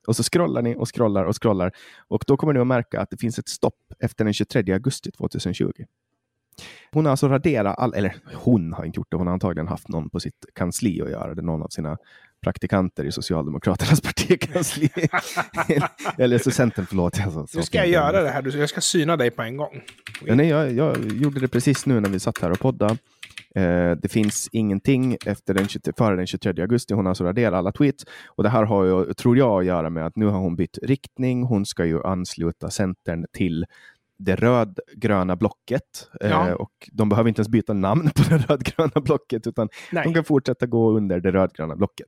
[0.07, 1.73] Och så scrollar ni och scrollar och scrollar
[2.09, 5.11] och då kommer ni att märka att det finns ett stopp efter den 23 augusti
[5.11, 5.73] 2020.
[6.93, 9.89] Hon har alltså raderat, all, eller hon har inte gjort det, hon har antagligen haft
[9.89, 11.99] någon på sitt kansli att göra det, någon av sina
[12.43, 14.91] praktikanter i Socialdemokraternas partikansli.
[16.19, 17.21] eller så Centern, förlåt.
[17.21, 19.83] Alltså, nu ska jag göra det här, jag ska syna dig på en gång.
[20.25, 22.97] Ja, nej, jag, jag gjorde det precis nu när vi satt här och poddade.
[23.57, 26.95] Eh, det finns ingenting efter den 20, före den 23 augusti.
[26.95, 28.05] Hon har alltså raderat alla tweets.
[28.27, 30.79] Och det här har ju, tror jag, att göra med att nu har hon bytt
[30.83, 31.43] riktning.
[31.43, 33.67] Hon ska ju ansluta Centern till
[34.19, 36.11] det rödgröna blocket.
[36.21, 36.49] Eh, ja.
[36.49, 40.05] Eh, och de behöver inte ens byta namn på det rödgröna blocket, utan Nej.
[40.05, 42.07] de kan fortsätta gå under det rödgröna blocket.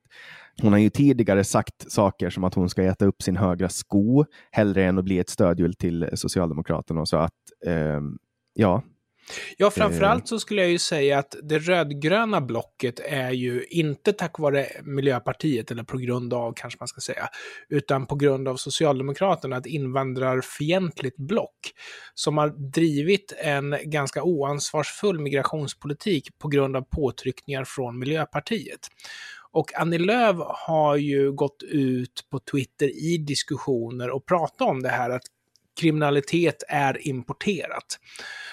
[0.62, 4.25] Hon har ju tidigare sagt saker som att hon ska äta upp sin högra sko
[4.51, 7.07] hellre än att bli ett stödhjul till Socialdemokraterna.
[7.07, 7.33] Så att,
[7.66, 8.01] eh,
[8.55, 8.83] ja,
[9.57, 14.38] Ja, framförallt så skulle jag ju säga att det rödgröna blocket är ju inte tack
[14.38, 17.29] vare Miljöpartiet, eller på grund av kanske man ska säga,
[17.69, 21.59] utan på grund av Socialdemokraterna, ett invandrarfientligt block
[22.14, 28.81] som har drivit en ganska oansvarsfull migrationspolitik på grund av påtryckningar från Miljöpartiet.
[29.51, 30.37] Och Annie Lööf
[30.67, 35.23] har ju gått ut på Twitter i diskussioner och pratat om det här att
[35.79, 37.99] kriminalitet är importerat.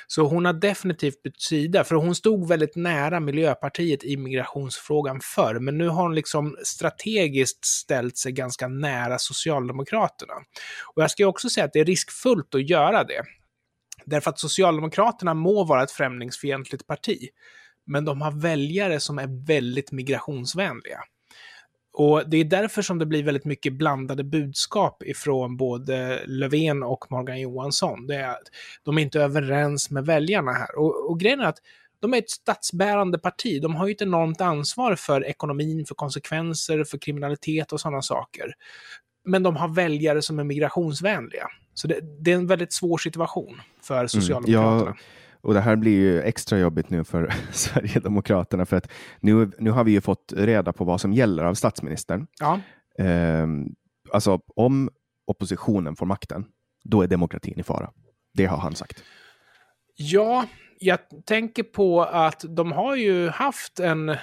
[0.08, 5.60] Så hon har definitivt bytt sida, för hon stod väldigt nära Miljöpartiet i migrationsfrågan förr,
[5.60, 10.34] men nu har hon liksom strategiskt ställt sig ganska nära Socialdemokraterna.
[10.96, 13.24] Och jag ska också säga att det är riskfullt att göra det.
[14.06, 17.30] Därför att Socialdemokraterna må vara ett främlingsfientligt parti,
[17.88, 21.00] men de har väljare som är väldigt migrationsvänliga.
[21.98, 27.12] Och det är därför som det blir väldigt mycket blandade budskap ifrån både Löfven och
[27.12, 28.08] Morgan Johansson.
[28.08, 28.48] Det är att
[28.84, 30.80] de är inte överens med väljarna här.
[30.80, 31.58] Och, och grejen är att
[32.00, 33.62] de är ett statsbärande parti.
[33.62, 38.54] De har ju ett enormt ansvar för ekonomin, för konsekvenser, för kriminalitet och sådana saker.
[39.26, 41.48] Men de har väljare som är migrationsvänliga.
[41.74, 44.82] Så det, det är en väldigt svår situation för Socialdemokraterna.
[44.82, 44.96] Mm, ja
[45.46, 49.84] och det här blir ju extra jobbigt nu för Sverigedemokraterna för att nu, nu har
[49.84, 52.28] vi ju fått reda på vad som gäller av statsministern.
[52.40, 52.60] Ja.
[53.04, 53.48] Eh,
[54.12, 54.90] alltså om
[55.28, 56.46] oppositionen får makten,
[56.84, 57.92] då är demokratin i fara.
[58.34, 59.04] Det har han sagt.
[59.96, 60.46] Ja,
[60.80, 64.16] jag tänker på att de har ju haft en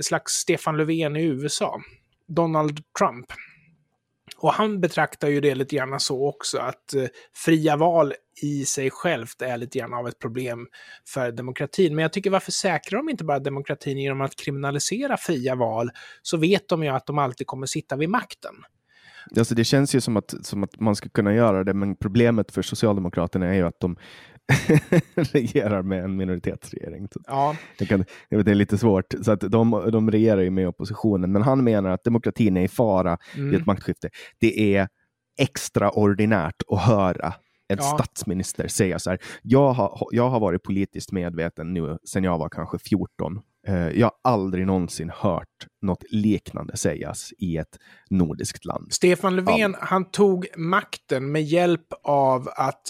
[0.00, 1.80] slags Stefan Löfven i USA.
[2.28, 3.26] Donald Trump.
[4.40, 8.90] Och han betraktar ju det lite grann så också, att eh, fria val i sig
[8.90, 10.66] självt är lite grann av ett problem
[11.08, 11.94] för demokratin.
[11.94, 15.90] Men jag tycker varför säkrar de inte bara demokratin genom att kriminalisera fria val,
[16.22, 18.54] så vet de ju att de alltid kommer sitta vid makten.
[19.38, 22.52] Alltså det känns ju som att, som att man ska kunna göra det, men problemet
[22.52, 23.96] för Socialdemokraterna är ju att de
[25.14, 27.08] regerar med en minoritetsregering.
[27.26, 27.56] Ja.
[27.78, 29.14] Det, kan, det är lite svårt.
[29.22, 32.68] Så att de, de regerar ju med oppositionen, men han menar att demokratin är i
[32.68, 33.54] fara mm.
[33.54, 34.10] i ett maktskifte.
[34.40, 34.88] Det är
[35.38, 37.34] extraordinärt att höra
[37.68, 37.82] en ja.
[37.82, 39.18] statsminister säga så här.
[39.42, 43.40] Jag har, jag har varit politiskt medveten nu sedan jag var kanske 14 Eh,
[43.94, 45.46] jag har aldrig någonsin hört
[45.82, 47.78] något liknande sägas i ett
[48.10, 48.92] nordiskt land.
[48.92, 49.80] Stefan Löfven, All...
[49.80, 52.82] han tog makten med hjälp av att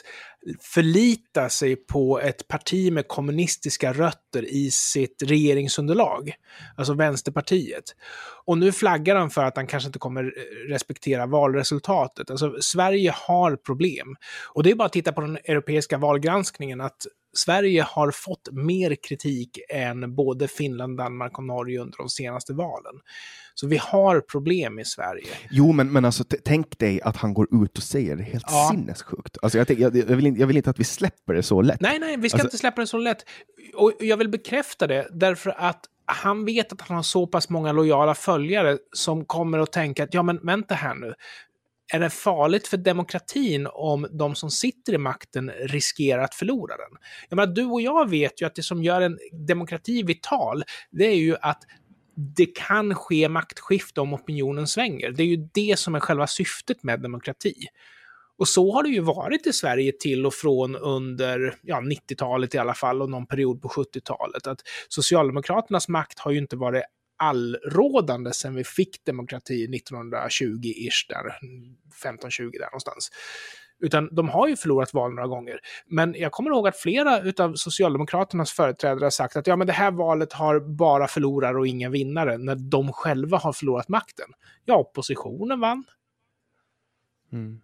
[0.61, 6.33] förlita sig på ett parti med kommunistiska rötter i sitt regeringsunderlag,
[6.77, 7.85] alltså Vänsterpartiet.
[8.47, 10.33] Och nu flaggar han för att han kanske inte kommer
[10.69, 12.31] respektera valresultatet.
[12.31, 14.17] Alltså, Sverige har problem.
[14.55, 18.97] Och det är bara att titta på den europeiska valgranskningen, att Sverige har fått mer
[19.09, 22.95] kritik än både Finland, Danmark och Norge under de senaste valen.
[23.55, 25.29] Så vi har problem i Sverige.
[25.51, 28.69] Jo, men, men alltså, tänk dig att han går ut och säger det helt ja.
[28.71, 29.39] sinnessjukt.
[29.43, 31.81] Alltså, jag, jag, jag, vill inte, jag vill inte att vi släpper det så lätt.
[31.81, 32.47] Nej, nej, vi ska alltså...
[32.47, 33.25] inte släppa det så lätt.
[33.75, 37.73] Och jag vill bekräfta det därför att han vet att han har så pass många
[37.73, 41.15] lojala följare som kommer att tänka att ja, men vänta här nu
[41.93, 46.99] är det farligt för demokratin om de som sitter i makten riskerar att förlora den?
[47.29, 51.07] Jag menar, du och jag vet ju att det som gör en demokrati vital, det
[51.07, 51.63] är ju att
[52.37, 55.11] det kan ske maktskifte om opinionen svänger.
[55.11, 57.55] Det är ju det som är själva syftet med demokrati.
[58.39, 62.59] Och så har det ju varit i Sverige till och från under ja, 90-talet i
[62.59, 64.47] alla fall och någon period på 70-talet.
[64.47, 66.83] Att Socialdemokraternas makt har ju inte varit
[67.21, 71.39] allrådande sen vi fick demokrati 1920-ish, där
[72.05, 73.11] 15-20 där någonstans.
[73.83, 75.61] Utan de har ju förlorat val några gånger.
[75.87, 79.73] Men jag kommer ihåg att flera av Socialdemokraternas företrädare har sagt att ja, men det
[79.73, 84.29] här valet har bara förlorare och inga vinnare, när de själva har förlorat makten.
[84.65, 85.85] Ja, oppositionen vann.
[87.33, 87.61] Mm.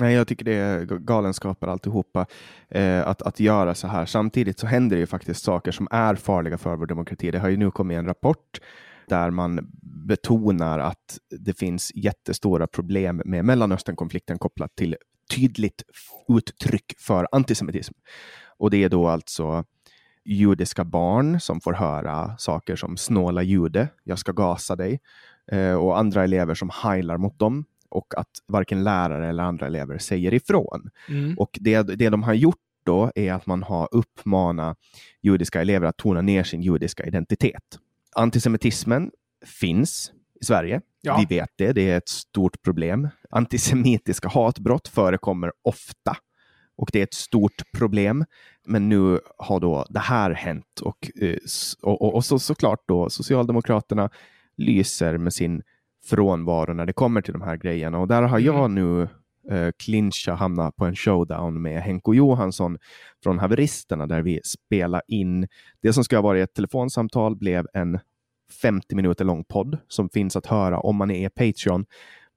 [0.00, 2.26] Nej, jag tycker det är galenskaper alltihopa
[2.68, 4.06] eh, att, att göra så här.
[4.06, 7.30] Samtidigt så händer det ju faktiskt saker som är farliga för vår demokrati.
[7.30, 8.60] Det har ju nu kommit en rapport
[9.08, 9.68] där man
[10.06, 14.96] betonar att det finns jättestora problem med Mellanösternkonflikten kopplat till
[15.34, 15.82] tydligt
[16.28, 17.94] uttryck för antisemitism.
[18.58, 19.64] Och det är då alltså
[20.24, 25.00] judiska barn som får höra saker som snåla jude, jag ska gasa dig,
[25.52, 29.98] eh, och andra elever som heilar mot dem och att varken lärare eller andra elever
[29.98, 30.90] säger ifrån.
[31.08, 31.38] Mm.
[31.38, 34.78] Och det, det de har gjort då är att man har uppmanat
[35.22, 37.78] judiska elever att tona ner sin judiska identitet.
[38.14, 39.10] Antisemitismen
[39.46, 40.80] finns i Sverige.
[41.00, 41.16] Ja.
[41.28, 43.08] Vi vet det, det är ett stort problem.
[43.30, 46.16] Antisemitiska hatbrott förekommer ofta
[46.76, 48.24] och det är ett stort problem.
[48.66, 51.36] Men nu har då det här hänt och, eh,
[51.82, 54.10] och, och, och så, såklart då Socialdemokraterna
[54.56, 55.62] lyser med sin
[56.08, 57.98] frånvaro när det kommer till de här grejerna.
[57.98, 58.74] Och där har jag mm.
[58.74, 59.08] nu
[59.50, 62.78] eh, clincha hamnat på en showdown med Henko Johansson
[63.22, 65.48] från Haveristerna där vi spelar in
[65.82, 67.98] det som ska ha varit ett telefonsamtal blev en
[68.62, 71.86] 50 minuter lång podd som finns att höra om man är Patreon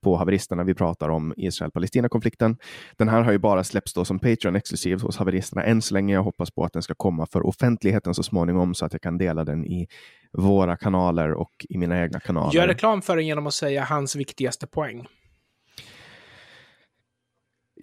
[0.02, 0.64] på haveristerna.
[0.64, 2.58] Vi pratar om Israel-Palestina-konflikten.
[2.98, 6.14] Den här har ju bara släppts då som Patreon exklusivt hos haveristerna än så länge.
[6.14, 9.18] Jag hoppas på att den ska komma för offentligheten så småningom så att jag kan
[9.18, 9.88] dela den i
[10.32, 12.54] våra kanaler och i mina egna kanaler.
[12.54, 15.08] Gör reklam för den genom att säga hans viktigaste poäng.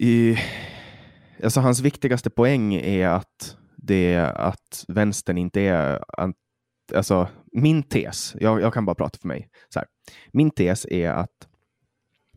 [0.00, 0.38] I,
[1.44, 6.04] alltså hans viktigaste poäng är att, det, att vänstern inte är...
[6.94, 9.48] Alltså, min tes, jag, jag kan bara prata för mig.
[9.68, 9.88] Så här,
[10.33, 11.48] min tes är att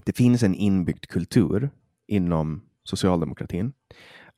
[0.06, 1.70] det finns en inbyggd kultur
[2.08, 3.74] inom socialdemokratin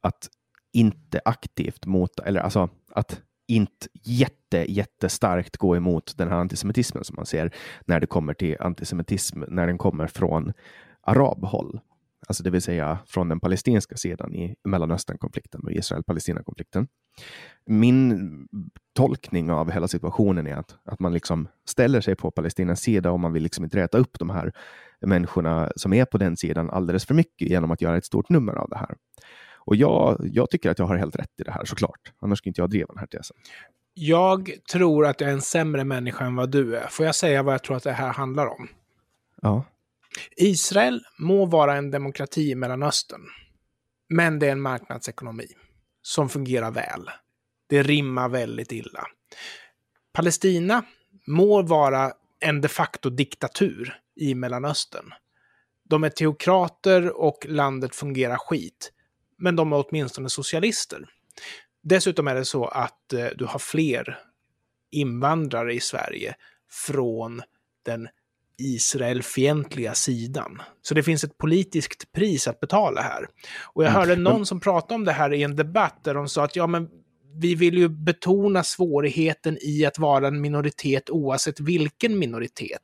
[0.01, 0.29] att
[0.73, 7.15] inte aktivt mota eller alltså att inte jätte, jättestarkt gå emot den här antisemitismen som
[7.15, 10.53] man ser när det kommer till antisemitism, när den kommer från
[11.01, 11.79] arabhåll.
[12.27, 16.87] Alltså det vill säga från den palestinska sidan i Mellanösternkonflikten och Israel-Palestina-konflikten.
[17.65, 18.47] Min
[18.93, 23.19] tolkning av hela situationen är att, att man liksom ställer sig på Palestinas sida och
[23.19, 24.53] man vill liksom inte räta upp de här
[25.07, 28.53] människorna som är på den sidan alldeles för mycket genom att göra ett stort nummer
[28.53, 28.95] av det här.
[29.65, 32.11] Och jag, jag tycker att jag har helt rätt i det här såklart.
[32.19, 33.37] Annars skulle inte jag driva den här tesen.
[33.93, 36.87] Jag tror att jag är en sämre människa än vad du är.
[36.87, 38.67] Får jag säga vad jag tror att det här handlar om?
[39.41, 39.65] Ja.
[40.37, 43.21] Israel må vara en demokrati i Mellanöstern,
[44.09, 45.47] men det är en marknadsekonomi
[46.01, 47.09] som fungerar väl.
[47.69, 49.07] Det rimmar väldigt illa.
[50.13, 50.83] Palestina
[51.27, 55.13] må vara en de facto diktatur i Mellanöstern.
[55.83, 58.91] De är teokrater och landet fungerar skit.
[59.37, 61.09] Men de är åtminstone socialister.
[61.83, 64.19] Dessutom är det så att eh, du har fler
[64.91, 66.35] invandrare i Sverige
[66.69, 67.41] från
[67.85, 68.07] den
[68.57, 70.61] Israelfientliga sidan.
[70.81, 73.27] Så det finns ett politiskt pris att betala här.
[73.73, 73.99] Och jag mm.
[73.99, 76.67] hörde någon som pratade om det här i en debatt där de sa att ja,
[76.67, 76.89] men
[77.35, 82.81] vi vill ju betona svårigheten i att vara en minoritet oavsett vilken minoritet.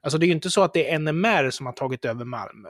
[0.00, 2.68] Alltså det är ju inte så att det är NMR som har tagit över Malmö.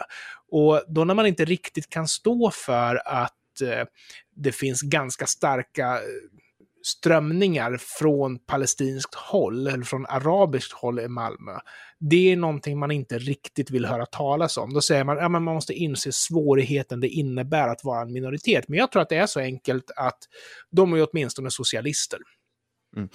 [0.51, 3.85] Och då när man inte riktigt kan stå för att eh,
[4.37, 6.01] det finns ganska starka eh,
[6.83, 11.53] strömningar från palestinskt håll, eller från arabiskt håll i Malmö,
[12.01, 14.75] det är någonting man inte riktigt vill höra talas om.
[14.75, 18.69] Då säger man att ja, man måste inse svårigheten det innebär att vara en minoritet.
[18.69, 20.19] Men jag tror att det är så enkelt att
[20.71, 22.19] de är åtminstone socialister.
[22.97, 23.09] Mm.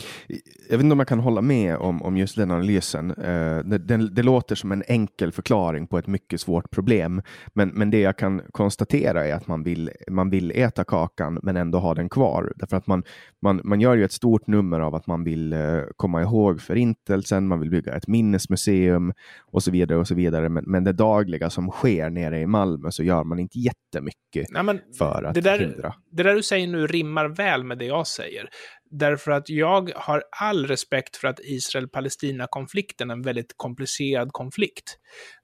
[0.70, 3.12] Jag vet inte om jag kan hålla med om, om just den analysen.
[3.12, 7.22] Uh, det, det, det, låter som en enkel förklaring på ett mycket svårt problem.
[7.54, 11.58] Men, men det jag kan konstatera är att man vill, man vill äta kakan men
[11.58, 12.54] ändå ha den kvar.
[12.56, 13.04] Därför att man,
[13.42, 17.48] man, man gör ju ett stort nummer av att man vill uh, komma ihåg förintelsen,
[17.48, 19.14] man vill bygga ett minnesmuseum
[19.52, 20.00] och så vidare.
[20.00, 20.50] och så vidare.
[20.50, 24.82] Men, men det dagliga som sker nere i Malmö så gör man inte jättemycket Nej,
[24.98, 25.94] för att det där, hindra.
[26.12, 28.50] Det där du säger nu rimmar väl med det jag säger.
[28.98, 34.98] Därför att jag har all respekt för att Israel-Palestina-konflikten är en väldigt komplicerad konflikt.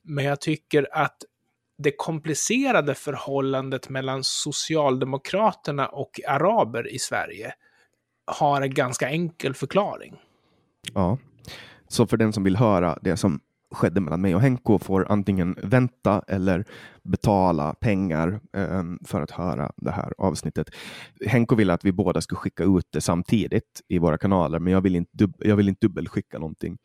[0.03, 1.17] Men jag tycker att
[1.77, 7.53] det komplicerade förhållandet mellan Socialdemokraterna och araber i Sverige
[8.25, 10.15] har en ganska enkel förklaring.
[10.93, 11.17] Ja,
[11.87, 13.39] så för den som vill höra det som
[13.71, 16.65] skedde mellan mig och Henko får antingen vänta eller
[17.03, 20.69] betala pengar eh, för att höra det här avsnittet.
[21.27, 24.81] Henko ville att vi båda skulle skicka ut det samtidigt i våra kanaler, men jag
[24.81, 26.77] vill inte, jag vill inte dubbelskicka någonting.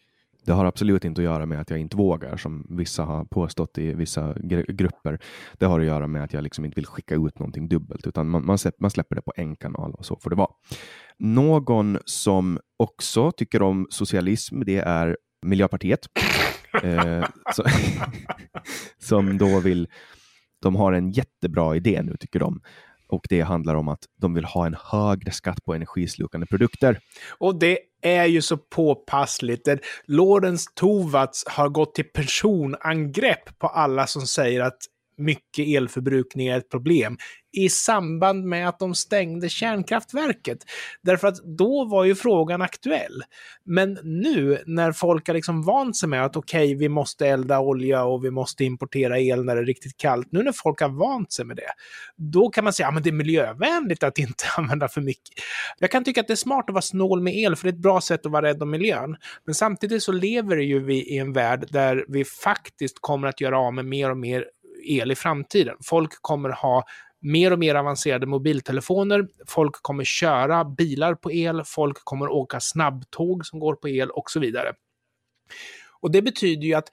[0.47, 3.79] Det har absolut inte att göra med att jag inte vågar, som vissa har påstått
[3.79, 4.35] i vissa
[4.69, 5.19] grupper.
[5.59, 8.29] Det har att göra med att jag liksom inte vill skicka ut någonting dubbelt, utan
[8.29, 10.51] man, man, släpper, man släpper det på en kanal och så får det vara.
[11.19, 16.01] Någon som också tycker om socialism, det är Miljöpartiet
[16.83, 17.65] eh, så,
[18.99, 19.89] som då vill,
[20.63, 22.61] de har en jättebra idé nu tycker de.
[23.09, 26.99] Och det handlar om att de vill ha en högre skatt på energislukande produkter.
[27.39, 29.69] Och det är ju så påpassligt.
[30.05, 34.79] Lorentz Tovatts har gått till personangrepp på alla som säger att
[35.19, 37.17] mycket elförbrukning är ett problem
[37.57, 40.59] i samband med att de stängde kärnkraftverket.
[41.03, 43.23] Därför att då var ju frågan aktuell.
[43.65, 47.61] Men nu när folk har liksom vant sig med att okej, okay, vi måste elda
[47.61, 50.29] olja och vi måste importera el när det är riktigt kallt.
[50.31, 51.71] Nu när folk har vant sig med det,
[52.17, 55.35] då kan man säga att ja, det är miljövänligt att inte använda för mycket.
[55.79, 57.75] Jag kan tycka att det är smart att vara snål med el, för det är
[57.75, 59.17] ett bra sätt att vara rädd om miljön.
[59.45, 63.59] Men samtidigt så lever ju vi i en värld där vi faktiskt kommer att göra
[63.59, 64.45] av med mer och mer
[64.87, 65.77] el i framtiden.
[65.85, 66.85] Folk kommer ha
[67.21, 73.47] mer och mer avancerade mobiltelefoner, folk kommer köra bilar på el, folk kommer åka snabbtåg
[73.47, 74.73] som går på el och så vidare.
[76.01, 76.89] Och det betyder ju att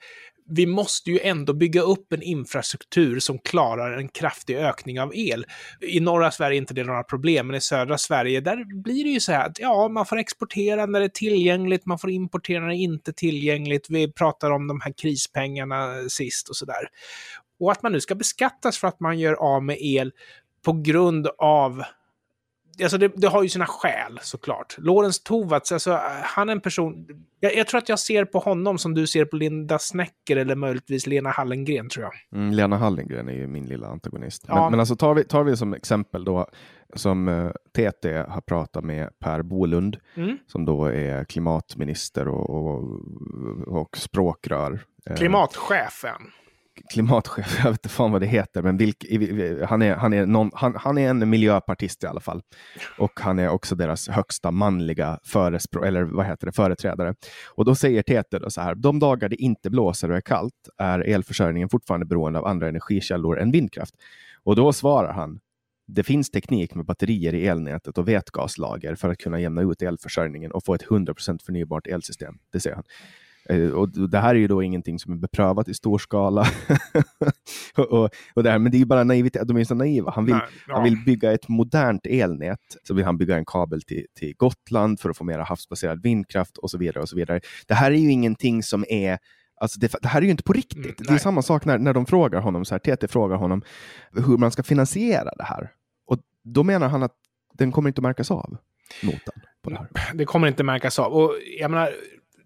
[0.46, 5.44] vi måste ju ändå bygga upp en infrastruktur som klarar en kraftig ökning av el.
[5.80, 9.10] I norra Sverige är inte det några problem, men i södra Sverige, där blir det
[9.10, 12.60] ju så här att ja, man får exportera när det är tillgängligt, man får importera
[12.60, 13.86] när det inte är tillgängligt.
[13.90, 16.88] Vi pratar om de här krispengarna sist och så där.
[17.60, 20.12] Och att man nu ska beskattas för att man gör av med el
[20.64, 21.82] på grund av
[22.82, 24.76] Alltså det, det, har ju sina skäl såklart.
[24.78, 27.06] Lorentz Tovatts, alltså, han är en person...
[27.40, 30.54] Jag, jag, tror att jag ser på honom som du ser på Linda Snäcker eller
[30.54, 32.40] möjligtvis Lena Hallengren tror jag.
[32.40, 34.44] Mm, Lena Hallengren är ju min lilla antagonist.
[34.48, 34.54] Ja.
[34.54, 36.46] Men, men, alltså tar vi, tar vi som exempel då
[36.94, 40.38] som uh, eh, TT har pratat med Per Bolund mm.
[40.46, 44.80] som då är klimatminister och, och, och språkrör.
[45.06, 46.22] Eh, Klimatchefen
[46.90, 49.04] klimatchef, jag vet inte fan vad det heter, men vilk,
[49.68, 52.42] han, är, han, är någon, han, han är en miljöpartist i alla fall.
[52.98, 57.14] Och han är också deras högsta manliga förespro, eller vad heter det, företrädare.
[57.54, 60.68] Och då säger Tete då så här, de dagar det inte blåser och är kallt
[60.78, 63.94] är elförsörjningen fortfarande beroende av andra energikällor än vindkraft.
[64.44, 65.40] Och då svarar han,
[65.86, 70.52] det finns teknik med batterier i elnätet och vätgaslager för att kunna jämna ut elförsörjningen
[70.52, 72.38] och få ett 100% förnybart elsystem.
[72.52, 72.84] Det säger han.
[73.48, 76.46] Eh, och det här är ju då ingenting som är beprövat i stor skala.
[77.76, 80.10] och, och det här, men det är bara naivitet, de är så naiva.
[80.10, 80.74] Han vill, Nej, ja.
[80.74, 85.00] han vill bygga ett modernt elnät, så vill han bygga en kabel till, till Gotland
[85.00, 87.02] för att få mer havsbaserad vindkraft och så vidare.
[87.02, 87.40] och så vidare.
[87.66, 89.18] Det här är ju ingenting som är
[89.60, 90.84] Alltså det, det, här är ju inte på riktigt.
[90.84, 93.62] Mm, det är samma sak när, när de frågar honom, så här, TT frågar honom
[94.12, 95.70] hur man ska finansiera det här.
[96.06, 97.14] Och då menar han att
[97.52, 98.56] den kommer inte att märkas av,
[99.02, 99.34] notan.
[99.62, 100.14] På det, här.
[100.14, 101.12] det kommer inte märkas av.
[101.12, 101.90] Och jag menar,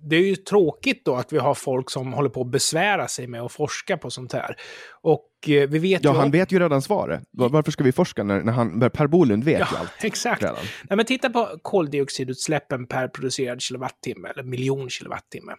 [0.01, 3.26] det är ju tråkigt då att vi har folk som håller på att besvära sig
[3.26, 4.57] med att forska på sånt här.
[5.03, 6.18] Och eh, vi vet ja, ju...
[6.18, 7.22] han vet ju redan svaret.
[7.30, 10.05] Varför ska vi forska när, när han, Per Bolund vet ja, ju allt.
[10.05, 10.42] Exakt.
[10.42, 10.57] Redan.
[10.90, 15.53] Nej, men titta på koldioxidutsläppen per producerad kilowattimme, eller miljon kilowattimme.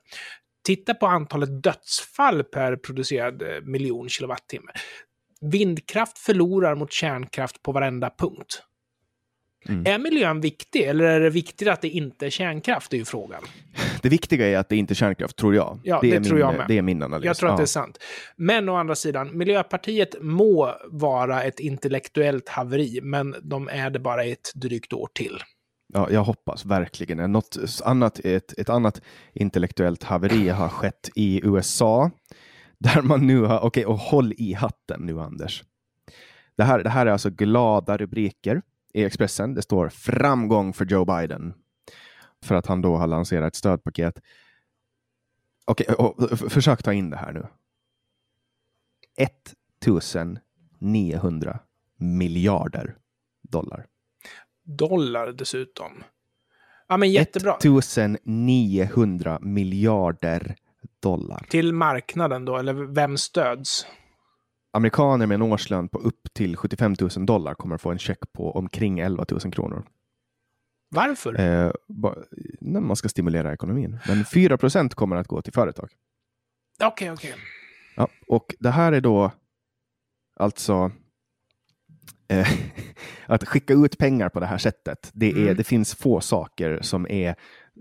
[0.66, 4.72] Titta på antalet dödsfall per producerad eh, miljon kilowattimme.
[5.42, 8.64] Vindkraft förlorar mot kärnkraft på varenda punkt.
[9.68, 9.86] Mm.
[9.86, 12.92] Är miljön viktig eller är det viktigt att det inte är kärnkraft?
[12.92, 13.44] Det är ju frågan.
[14.02, 15.80] Det viktiga är att det inte är kärnkraft, tror jag.
[15.84, 16.66] Ja, det, det är tror min, jag med.
[16.68, 17.26] Det är min analys.
[17.26, 17.58] Jag tror att ja.
[17.58, 17.98] det är sant.
[18.36, 24.24] Men å andra sidan, Miljöpartiet må vara ett intellektuellt haveri, men de är det bara
[24.24, 25.40] ett drygt år till.
[25.94, 27.32] Ja, jag hoppas verkligen.
[27.32, 29.02] Något annat, ett, ett annat
[29.34, 32.12] intellektuellt haveri har skett i USA.
[32.78, 35.64] Där man nu har, okej, okay, och håll i hatten nu Anders.
[36.58, 38.62] Det här, det här är alltså glada rubriker
[38.94, 39.54] i Expressen.
[39.54, 41.54] Det står framgång för Joe Biden.
[42.46, 44.22] För att han då har lanserat ett stödpaket.
[45.66, 47.48] Okej, okay, försök ta in det här nu.
[49.18, 51.60] 1900
[51.98, 52.96] miljarder
[53.42, 53.86] dollar.
[54.64, 56.04] Dollar dessutom.
[56.88, 57.56] Ja, men jättebra.
[57.56, 60.56] 1900 miljarder
[61.00, 61.46] dollar.
[61.50, 63.86] Till marknaden då, eller vem stöds?
[64.74, 68.52] Amerikaner med en årslön på upp till 75 000 dollar kommer få en check på
[68.52, 69.86] omkring 11 000 kronor.
[70.90, 71.40] Varför?
[71.40, 71.72] Eh,
[72.62, 74.00] när man ska stimulera ekonomin.
[74.08, 75.90] Men 4 procent kommer att gå till företag.
[76.84, 77.32] Okej, okay, okej.
[77.32, 77.44] Okay.
[77.96, 79.32] Ja, och det här är då
[80.36, 80.92] alltså
[82.28, 82.48] eh,
[83.26, 85.12] att skicka ut pengar på det här sättet.
[85.14, 85.58] Det, är, mm.
[85.58, 87.36] det finns få saker som är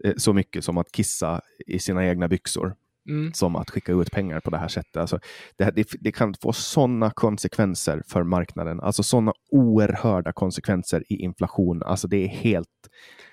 [0.05, 2.77] eh, så mycket som att kissa i sina egna byxor.
[3.09, 3.33] Mm.
[3.33, 4.97] som att skicka ut pengar på det här sättet.
[4.97, 5.19] Alltså,
[5.57, 11.83] det, det, det kan få sådana konsekvenser för marknaden, alltså sådana oerhörda konsekvenser i inflation.
[11.83, 12.69] Alltså det är helt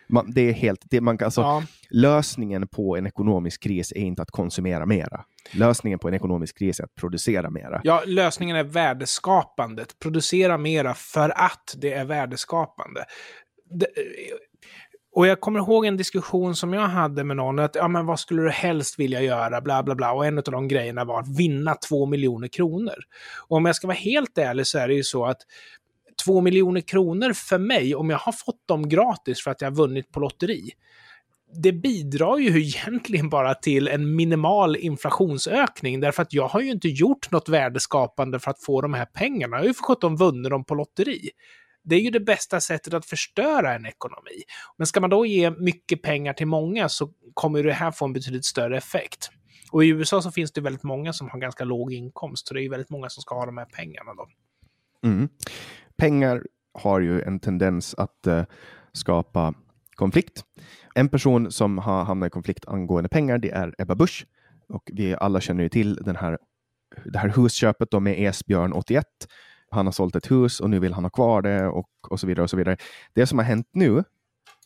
[0.07, 1.63] man, det är helt, det man, alltså, ja.
[1.89, 5.25] Lösningen på en ekonomisk kris är inte att konsumera mera.
[5.51, 7.81] Lösningen på en ekonomisk kris är att producera mera.
[7.83, 9.99] Ja, lösningen är värdeskapandet.
[9.99, 13.05] Producera mera för att det är värdeskapande.
[15.15, 18.19] Och jag kommer ihåg en diskussion som jag hade med någon, att ja, men vad
[18.19, 20.11] skulle du helst vilja göra, bla bla bla.
[20.11, 22.95] Och en av de grejerna var att vinna två miljoner kronor.
[23.47, 25.37] Och om jag ska vara helt ärlig så är det ju så att
[26.25, 29.75] två miljoner kronor för mig, om jag har fått dem gratis för att jag har
[29.75, 30.69] vunnit på lotteri,
[31.53, 36.87] det bidrar ju egentligen bara till en minimal inflationsökning, därför att jag har ju inte
[36.87, 39.55] gjort något värdeskapande för att få de här pengarna.
[39.55, 41.29] Jag har ju för sjutton vunnit dem på lotteri.
[41.85, 44.43] Det är ju det bästa sättet att förstöra en ekonomi.
[44.77, 48.13] Men ska man då ge mycket pengar till många så kommer det här få en
[48.13, 49.29] betydligt större effekt.
[49.71, 52.59] Och i USA så finns det väldigt många som har ganska låg inkomst, så det
[52.59, 54.27] är ju väldigt många som ska ha de här pengarna då.
[55.07, 55.29] Mm.
[55.97, 58.43] Pengar har ju en tendens att uh,
[58.93, 59.53] skapa
[59.95, 60.43] konflikt.
[60.95, 64.25] En person som har hamnat i konflikt angående pengar, det är Ebba Busch.
[64.67, 66.37] Och vi alla känner ju till den här,
[67.05, 69.05] det här husköpet då med Esbjörn 81.
[69.75, 72.27] Han har sålt ett hus och nu vill han ha kvar det och, och så
[72.27, 72.43] vidare.
[72.43, 72.77] och så vidare.
[73.13, 74.03] Det som har hänt nu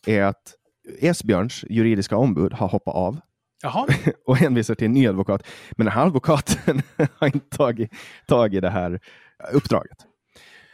[0.06, 0.54] är att
[1.00, 3.20] Esbjörns juridiska ombud har hoppat av
[3.62, 3.86] Jaha.
[4.26, 5.46] och hänvisar till en ny advokat.
[5.76, 6.82] Men den här advokaten
[7.14, 7.92] har inte tagit
[8.26, 9.00] tag i det här
[9.52, 9.98] uppdraget.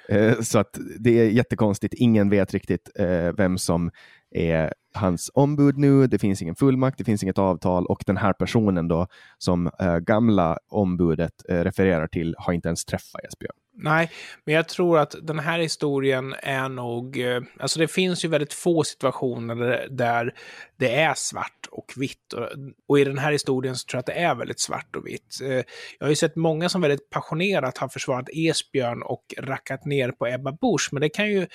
[0.09, 1.95] Eh, så att det är jättekonstigt.
[1.95, 3.91] Ingen vet riktigt eh, vem som
[4.31, 6.07] är hans ombud nu.
[6.07, 9.07] Det finns ingen fullmakt, det finns inget avtal och den här personen då
[9.39, 13.57] som eh, gamla ombudet refererar till har inte ens träffat Esbjörn.
[13.79, 14.11] Nej,
[14.45, 17.21] men jag tror att den här historien är nog...
[17.21, 20.35] Eh, alltså det finns ju väldigt få situationer där
[20.77, 22.33] det är svart och vitt.
[22.33, 22.49] Och,
[22.89, 25.41] och, i den här historien så tror jag att det är väldigt svart och vitt.
[25.43, 25.63] Eh,
[25.99, 30.27] jag har ju sett många som väldigt passionerat har försvarat Esbjörn och rackat ner på
[30.27, 31.47] Ebba Busch, men det kan ju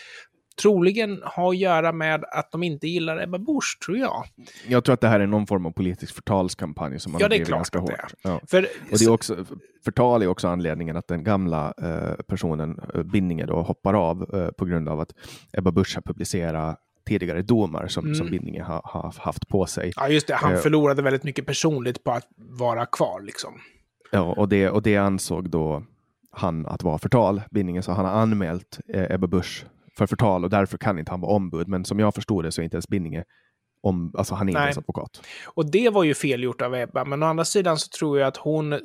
[0.62, 4.26] troligen ha att göra med att de inte gillar Ebba Busch, tror jag.
[4.68, 7.30] Jag tror att det här är någon form av politisk förtalskampanj som man ja, har
[7.30, 8.14] drivit ganska hårt.
[8.24, 8.42] Ja.
[8.48, 9.46] För, och det är också,
[9.86, 14.48] förtal är också anledningen att den gamla eh, personen, eh, Binninge, då, hoppar av eh,
[14.48, 15.14] på grund av att
[15.54, 18.16] Ebba Busch har publicerat tidigare domar som, mm.
[18.16, 19.92] som Binninge har, har, haft på sig.
[19.96, 20.36] Ja, just det.
[20.36, 23.22] Han eh, förlorade väldigt mycket personligt på att vara kvar.
[23.22, 23.54] Liksom.
[24.12, 25.84] Ja, och det, och det ansåg då
[26.32, 29.66] han att vara förtal, Binninge, så han har anmält eh, Ebba Busch
[29.98, 31.68] för förtal och därför kan inte han vara ombud.
[31.68, 33.24] Men som jag förstod det så är inte ens Binninge
[33.84, 35.22] om, alltså han är inte ens advokat.
[35.46, 38.28] Och det var ju fel gjort av Ebba, men å andra sidan så tror jag
[38.28, 38.80] att hon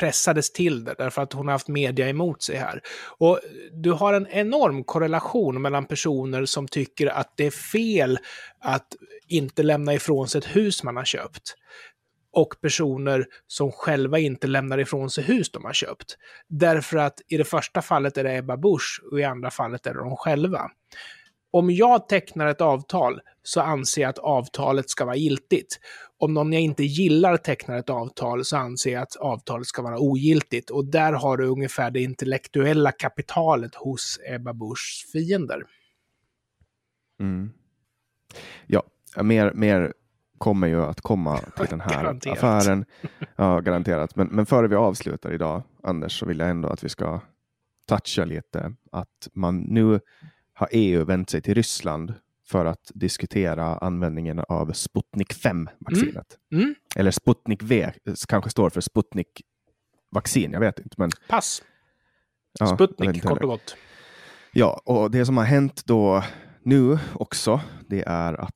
[0.00, 2.80] pressades till det därför att hon har haft media emot sig här.
[3.18, 3.40] Och
[3.72, 8.18] du har en enorm korrelation mellan personer som tycker att det är fel
[8.60, 8.86] att
[9.28, 11.54] inte lämna ifrån sig ett hus man har köpt
[12.38, 16.16] och personer som själva inte lämnar ifrån sig hus de har köpt.
[16.48, 19.94] Därför att i det första fallet är det Ebba Busch och i andra fallet är
[19.94, 20.70] det de själva.
[21.50, 25.80] Om jag tecknar ett avtal så anser jag att avtalet ska vara giltigt.
[26.18, 29.98] Om någon jag inte gillar tecknar ett avtal så anser jag att avtalet ska vara
[29.98, 30.70] ogiltigt.
[30.70, 35.62] Och där har du ungefär det intellektuella kapitalet hos Ebba Buschs fiender.
[37.20, 37.52] Mm.
[38.66, 38.82] Ja,
[39.22, 39.92] mer, mer
[40.38, 42.38] kommer ju att komma till den här garanterat.
[42.38, 42.84] affären.
[43.36, 44.16] Ja, garanterat.
[44.16, 47.20] Men, men före vi avslutar idag, Anders, så vill jag ändå att vi ska
[47.88, 50.00] toucha lite att man nu
[50.52, 52.14] har EU vänt sig till Ryssland
[52.46, 56.36] för att diskutera användningen av Sputnik 5-vaccinet.
[56.52, 56.64] Mm.
[56.64, 56.74] Mm.
[56.96, 57.90] Eller Sputnik V
[58.28, 60.94] kanske står för Sputnik-vaccin, jag vet inte.
[60.98, 61.10] Men...
[61.28, 61.62] Pass.
[62.58, 63.76] Ja, Sputnik, kort och gott.
[64.52, 66.24] Ja, och det som har hänt då
[66.62, 68.54] nu också, det är att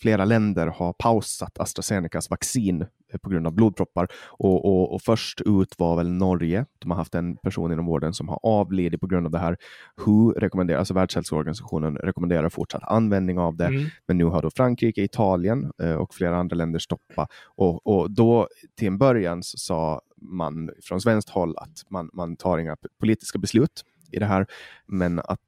[0.00, 4.08] flera länder har pausat AstraZenecas vaccin eh, på grund av blodproppar.
[4.26, 6.66] Och, och, och, först ut var väl Norge.
[6.78, 9.56] De har haft en person inom vården som har avlidit på grund av det här.
[9.96, 13.66] WHO rekommenderar, alltså Världshälsoorganisationen rekommenderar fortsatt användning av det.
[13.66, 13.88] Mm.
[14.06, 17.28] Men nu har då Frankrike, Italien eh, och flera andra länder stoppat.
[17.44, 22.36] Och, och då till en början så sa man från svenskt håll att man, man
[22.36, 24.46] tar inga politiska beslut i det här,
[24.86, 25.38] men att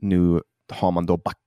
[0.00, 0.40] nu
[0.72, 1.41] har man då backat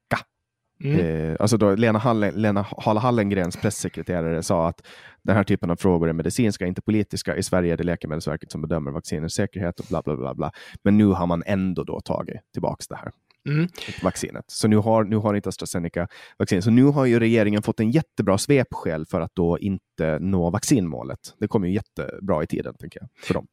[0.83, 0.99] Mm.
[0.99, 4.87] Eh, alltså då Lena, Hallen, Lena Hala Hallengrens pressekreterare sa att
[5.23, 7.35] den här typen av frågor är medicinska, inte politiska.
[7.35, 10.33] I Sverige är det Läkemedelsverket som bedömer vaccinens säkerhet och bla bla bla.
[10.33, 10.51] bla.
[10.83, 13.11] Men nu har man ändå då tagit tillbaka det här.
[13.49, 13.67] Mm.
[14.03, 14.45] vaccinet.
[14.47, 16.07] Så nu har, nu har inte AstraZeneca
[16.39, 16.61] vaccin.
[16.61, 21.19] Så nu har ju regeringen fått en jättebra svepskäl för att då inte nå vaccinmålet.
[21.39, 23.47] Det kommer ju jättebra i tiden, tänker jag, för dem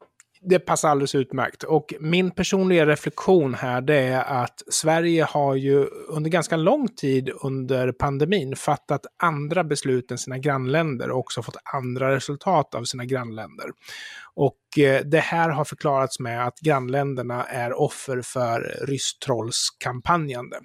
[0.45, 1.63] det passar alldeles utmärkt.
[1.63, 7.31] Och min personliga reflektion här det är att Sverige har ju under ganska lång tid
[7.43, 13.05] under pandemin fattat andra beslut än sina grannländer och också fått andra resultat av sina
[13.05, 13.67] grannländer.
[14.35, 20.57] Och eh, det här har förklarats med att grannländerna är offer för rysstrollskampanjande.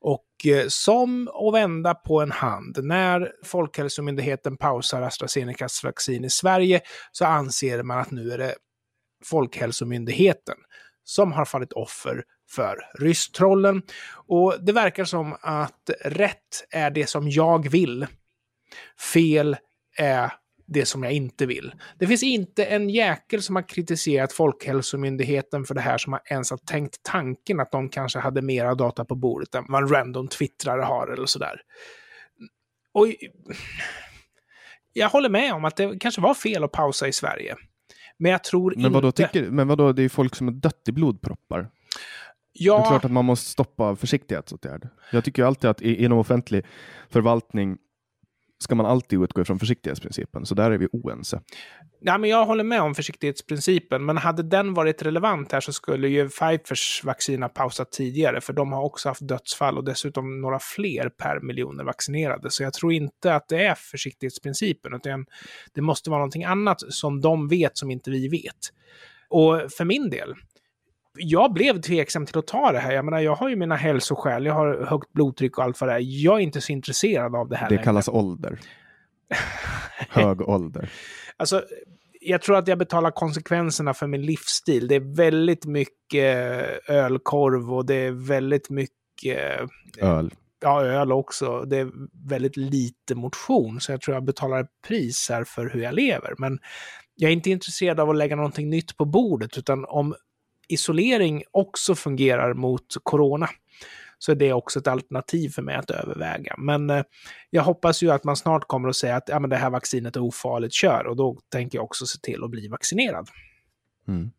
[0.00, 6.80] Och eh, som att vända på en hand, när Folkhälsomyndigheten pausar AstraZenecas vaccin i Sverige
[7.12, 8.54] så anser man att nu är det
[9.24, 10.56] Folkhälsomyndigheten
[11.04, 13.82] som har fallit offer för rysstrollen.
[14.26, 18.06] Och det verkar som att rätt är det som jag vill.
[19.14, 19.56] Fel
[19.98, 20.32] är
[20.66, 21.74] det som jag inte vill.
[21.98, 26.50] Det finns inte en jäkel som har kritiserat Folkhälsomyndigheten för det här som har ens
[26.50, 30.82] har tänkt tanken att de kanske hade mera data på bordet än vad random twittrare
[30.82, 31.60] har eller sådär.
[32.92, 33.06] Och
[34.92, 37.56] jag håller med om att det kanske var fel att pausa i Sverige.
[38.18, 39.26] Men jag tror men vadå, inte...
[39.28, 41.70] Tycker, men vadå, det är folk som är dött i blodproppar.
[42.52, 42.76] Ja.
[42.76, 44.88] Det är klart att man måste stoppa försiktighetsåtgärd.
[45.12, 46.64] Jag tycker alltid att inom offentlig
[47.10, 47.78] förvaltning
[48.64, 51.40] ska man alltid utgå ifrån försiktighetsprincipen, så där är vi oense.
[52.00, 56.08] Ja, men jag håller med om försiktighetsprincipen, men hade den varit relevant här så skulle
[56.08, 60.58] ju Pfizers vaccin ha pausat tidigare, för de har också haft dödsfall och dessutom några
[60.58, 62.50] fler per miljoner vaccinerade.
[62.50, 65.26] Så jag tror inte att det är försiktighetsprincipen, utan
[65.74, 68.58] det måste vara någonting annat som de vet som inte vi vet.
[69.28, 70.34] Och för min del,
[71.18, 72.92] jag blev tveksam till att ta det här.
[72.92, 75.94] Jag menar, jag har ju mina hälsoskäl, jag har högt blodtryck och allt vad det
[75.94, 76.00] är.
[76.02, 77.84] Jag är inte så intresserad av det här Det längre.
[77.84, 78.58] kallas ålder.
[80.08, 80.90] Hög ålder.
[81.36, 81.62] Alltså,
[82.20, 84.88] jag tror att jag betalar konsekvenserna för min livsstil.
[84.88, 86.36] Det är väldigt mycket
[86.88, 89.60] ölkorv och det är väldigt mycket...
[89.98, 90.34] Öl.
[90.60, 91.60] Ja, öl också.
[91.62, 91.90] Det är
[92.28, 96.34] väldigt lite motion, så jag tror jag betalar ett pris här för hur jag lever.
[96.38, 96.58] Men
[97.14, 100.14] jag är inte intresserad av att lägga någonting nytt på bordet, utan om
[100.68, 103.48] isolering också fungerar mot corona
[104.18, 106.54] så är det också ett alternativ för mig att överväga.
[106.58, 107.02] Men eh,
[107.50, 110.16] jag hoppas ju att man snart kommer att säga att ja, men det här vaccinet
[110.16, 111.06] är ofarligt, kör.
[111.06, 113.28] Och då tänker jag också se till att bli vaccinerad.
[114.08, 114.30] Mm.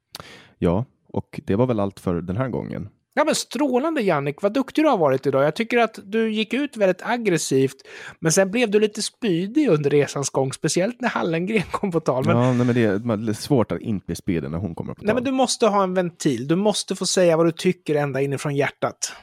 [0.58, 2.90] Ja, och det var väl allt för den här gången.
[3.18, 5.44] Ja, men strålande Jannik, vad duktig du har varit idag.
[5.44, 7.76] Jag tycker att du gick ut väldigt aggressivt,
[8.20, 12.26] men sen blev du lite spydig under resans gång, speciellt när Hallengren kom på tal.
[12.26, 12.38] Men...
[12.38, 15.06] Ja, nej, men det är svårt att inte bli spydig när hon kommer på tal.
[15.06, 16.48] Nej, men du måste ha en ventil.
[16.48, 19.14] Du måste få säga vad du tycker ända inifrån hjärtat.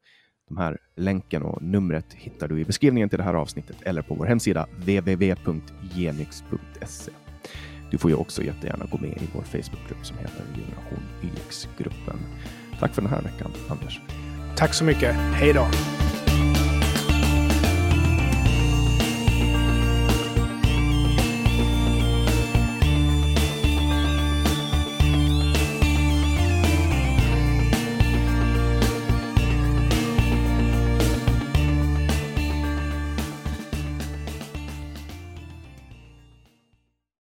[0.47, 4.15] De här länken och numret hittar du i beskrivningen till det här avsnittet eller på
[4.15, 7.11] vår hemsida www.genyx.se.
[7.91, 12.19] Du får ju också jättegärna gå med i vår Facebookgrupp som heter Generation YX-gruppen.
[12.79, 14.01] Tack för den här veckan, Anders.
[14.57, 15.15] Tack så mycket.
[15.15, 15.67] Hej då!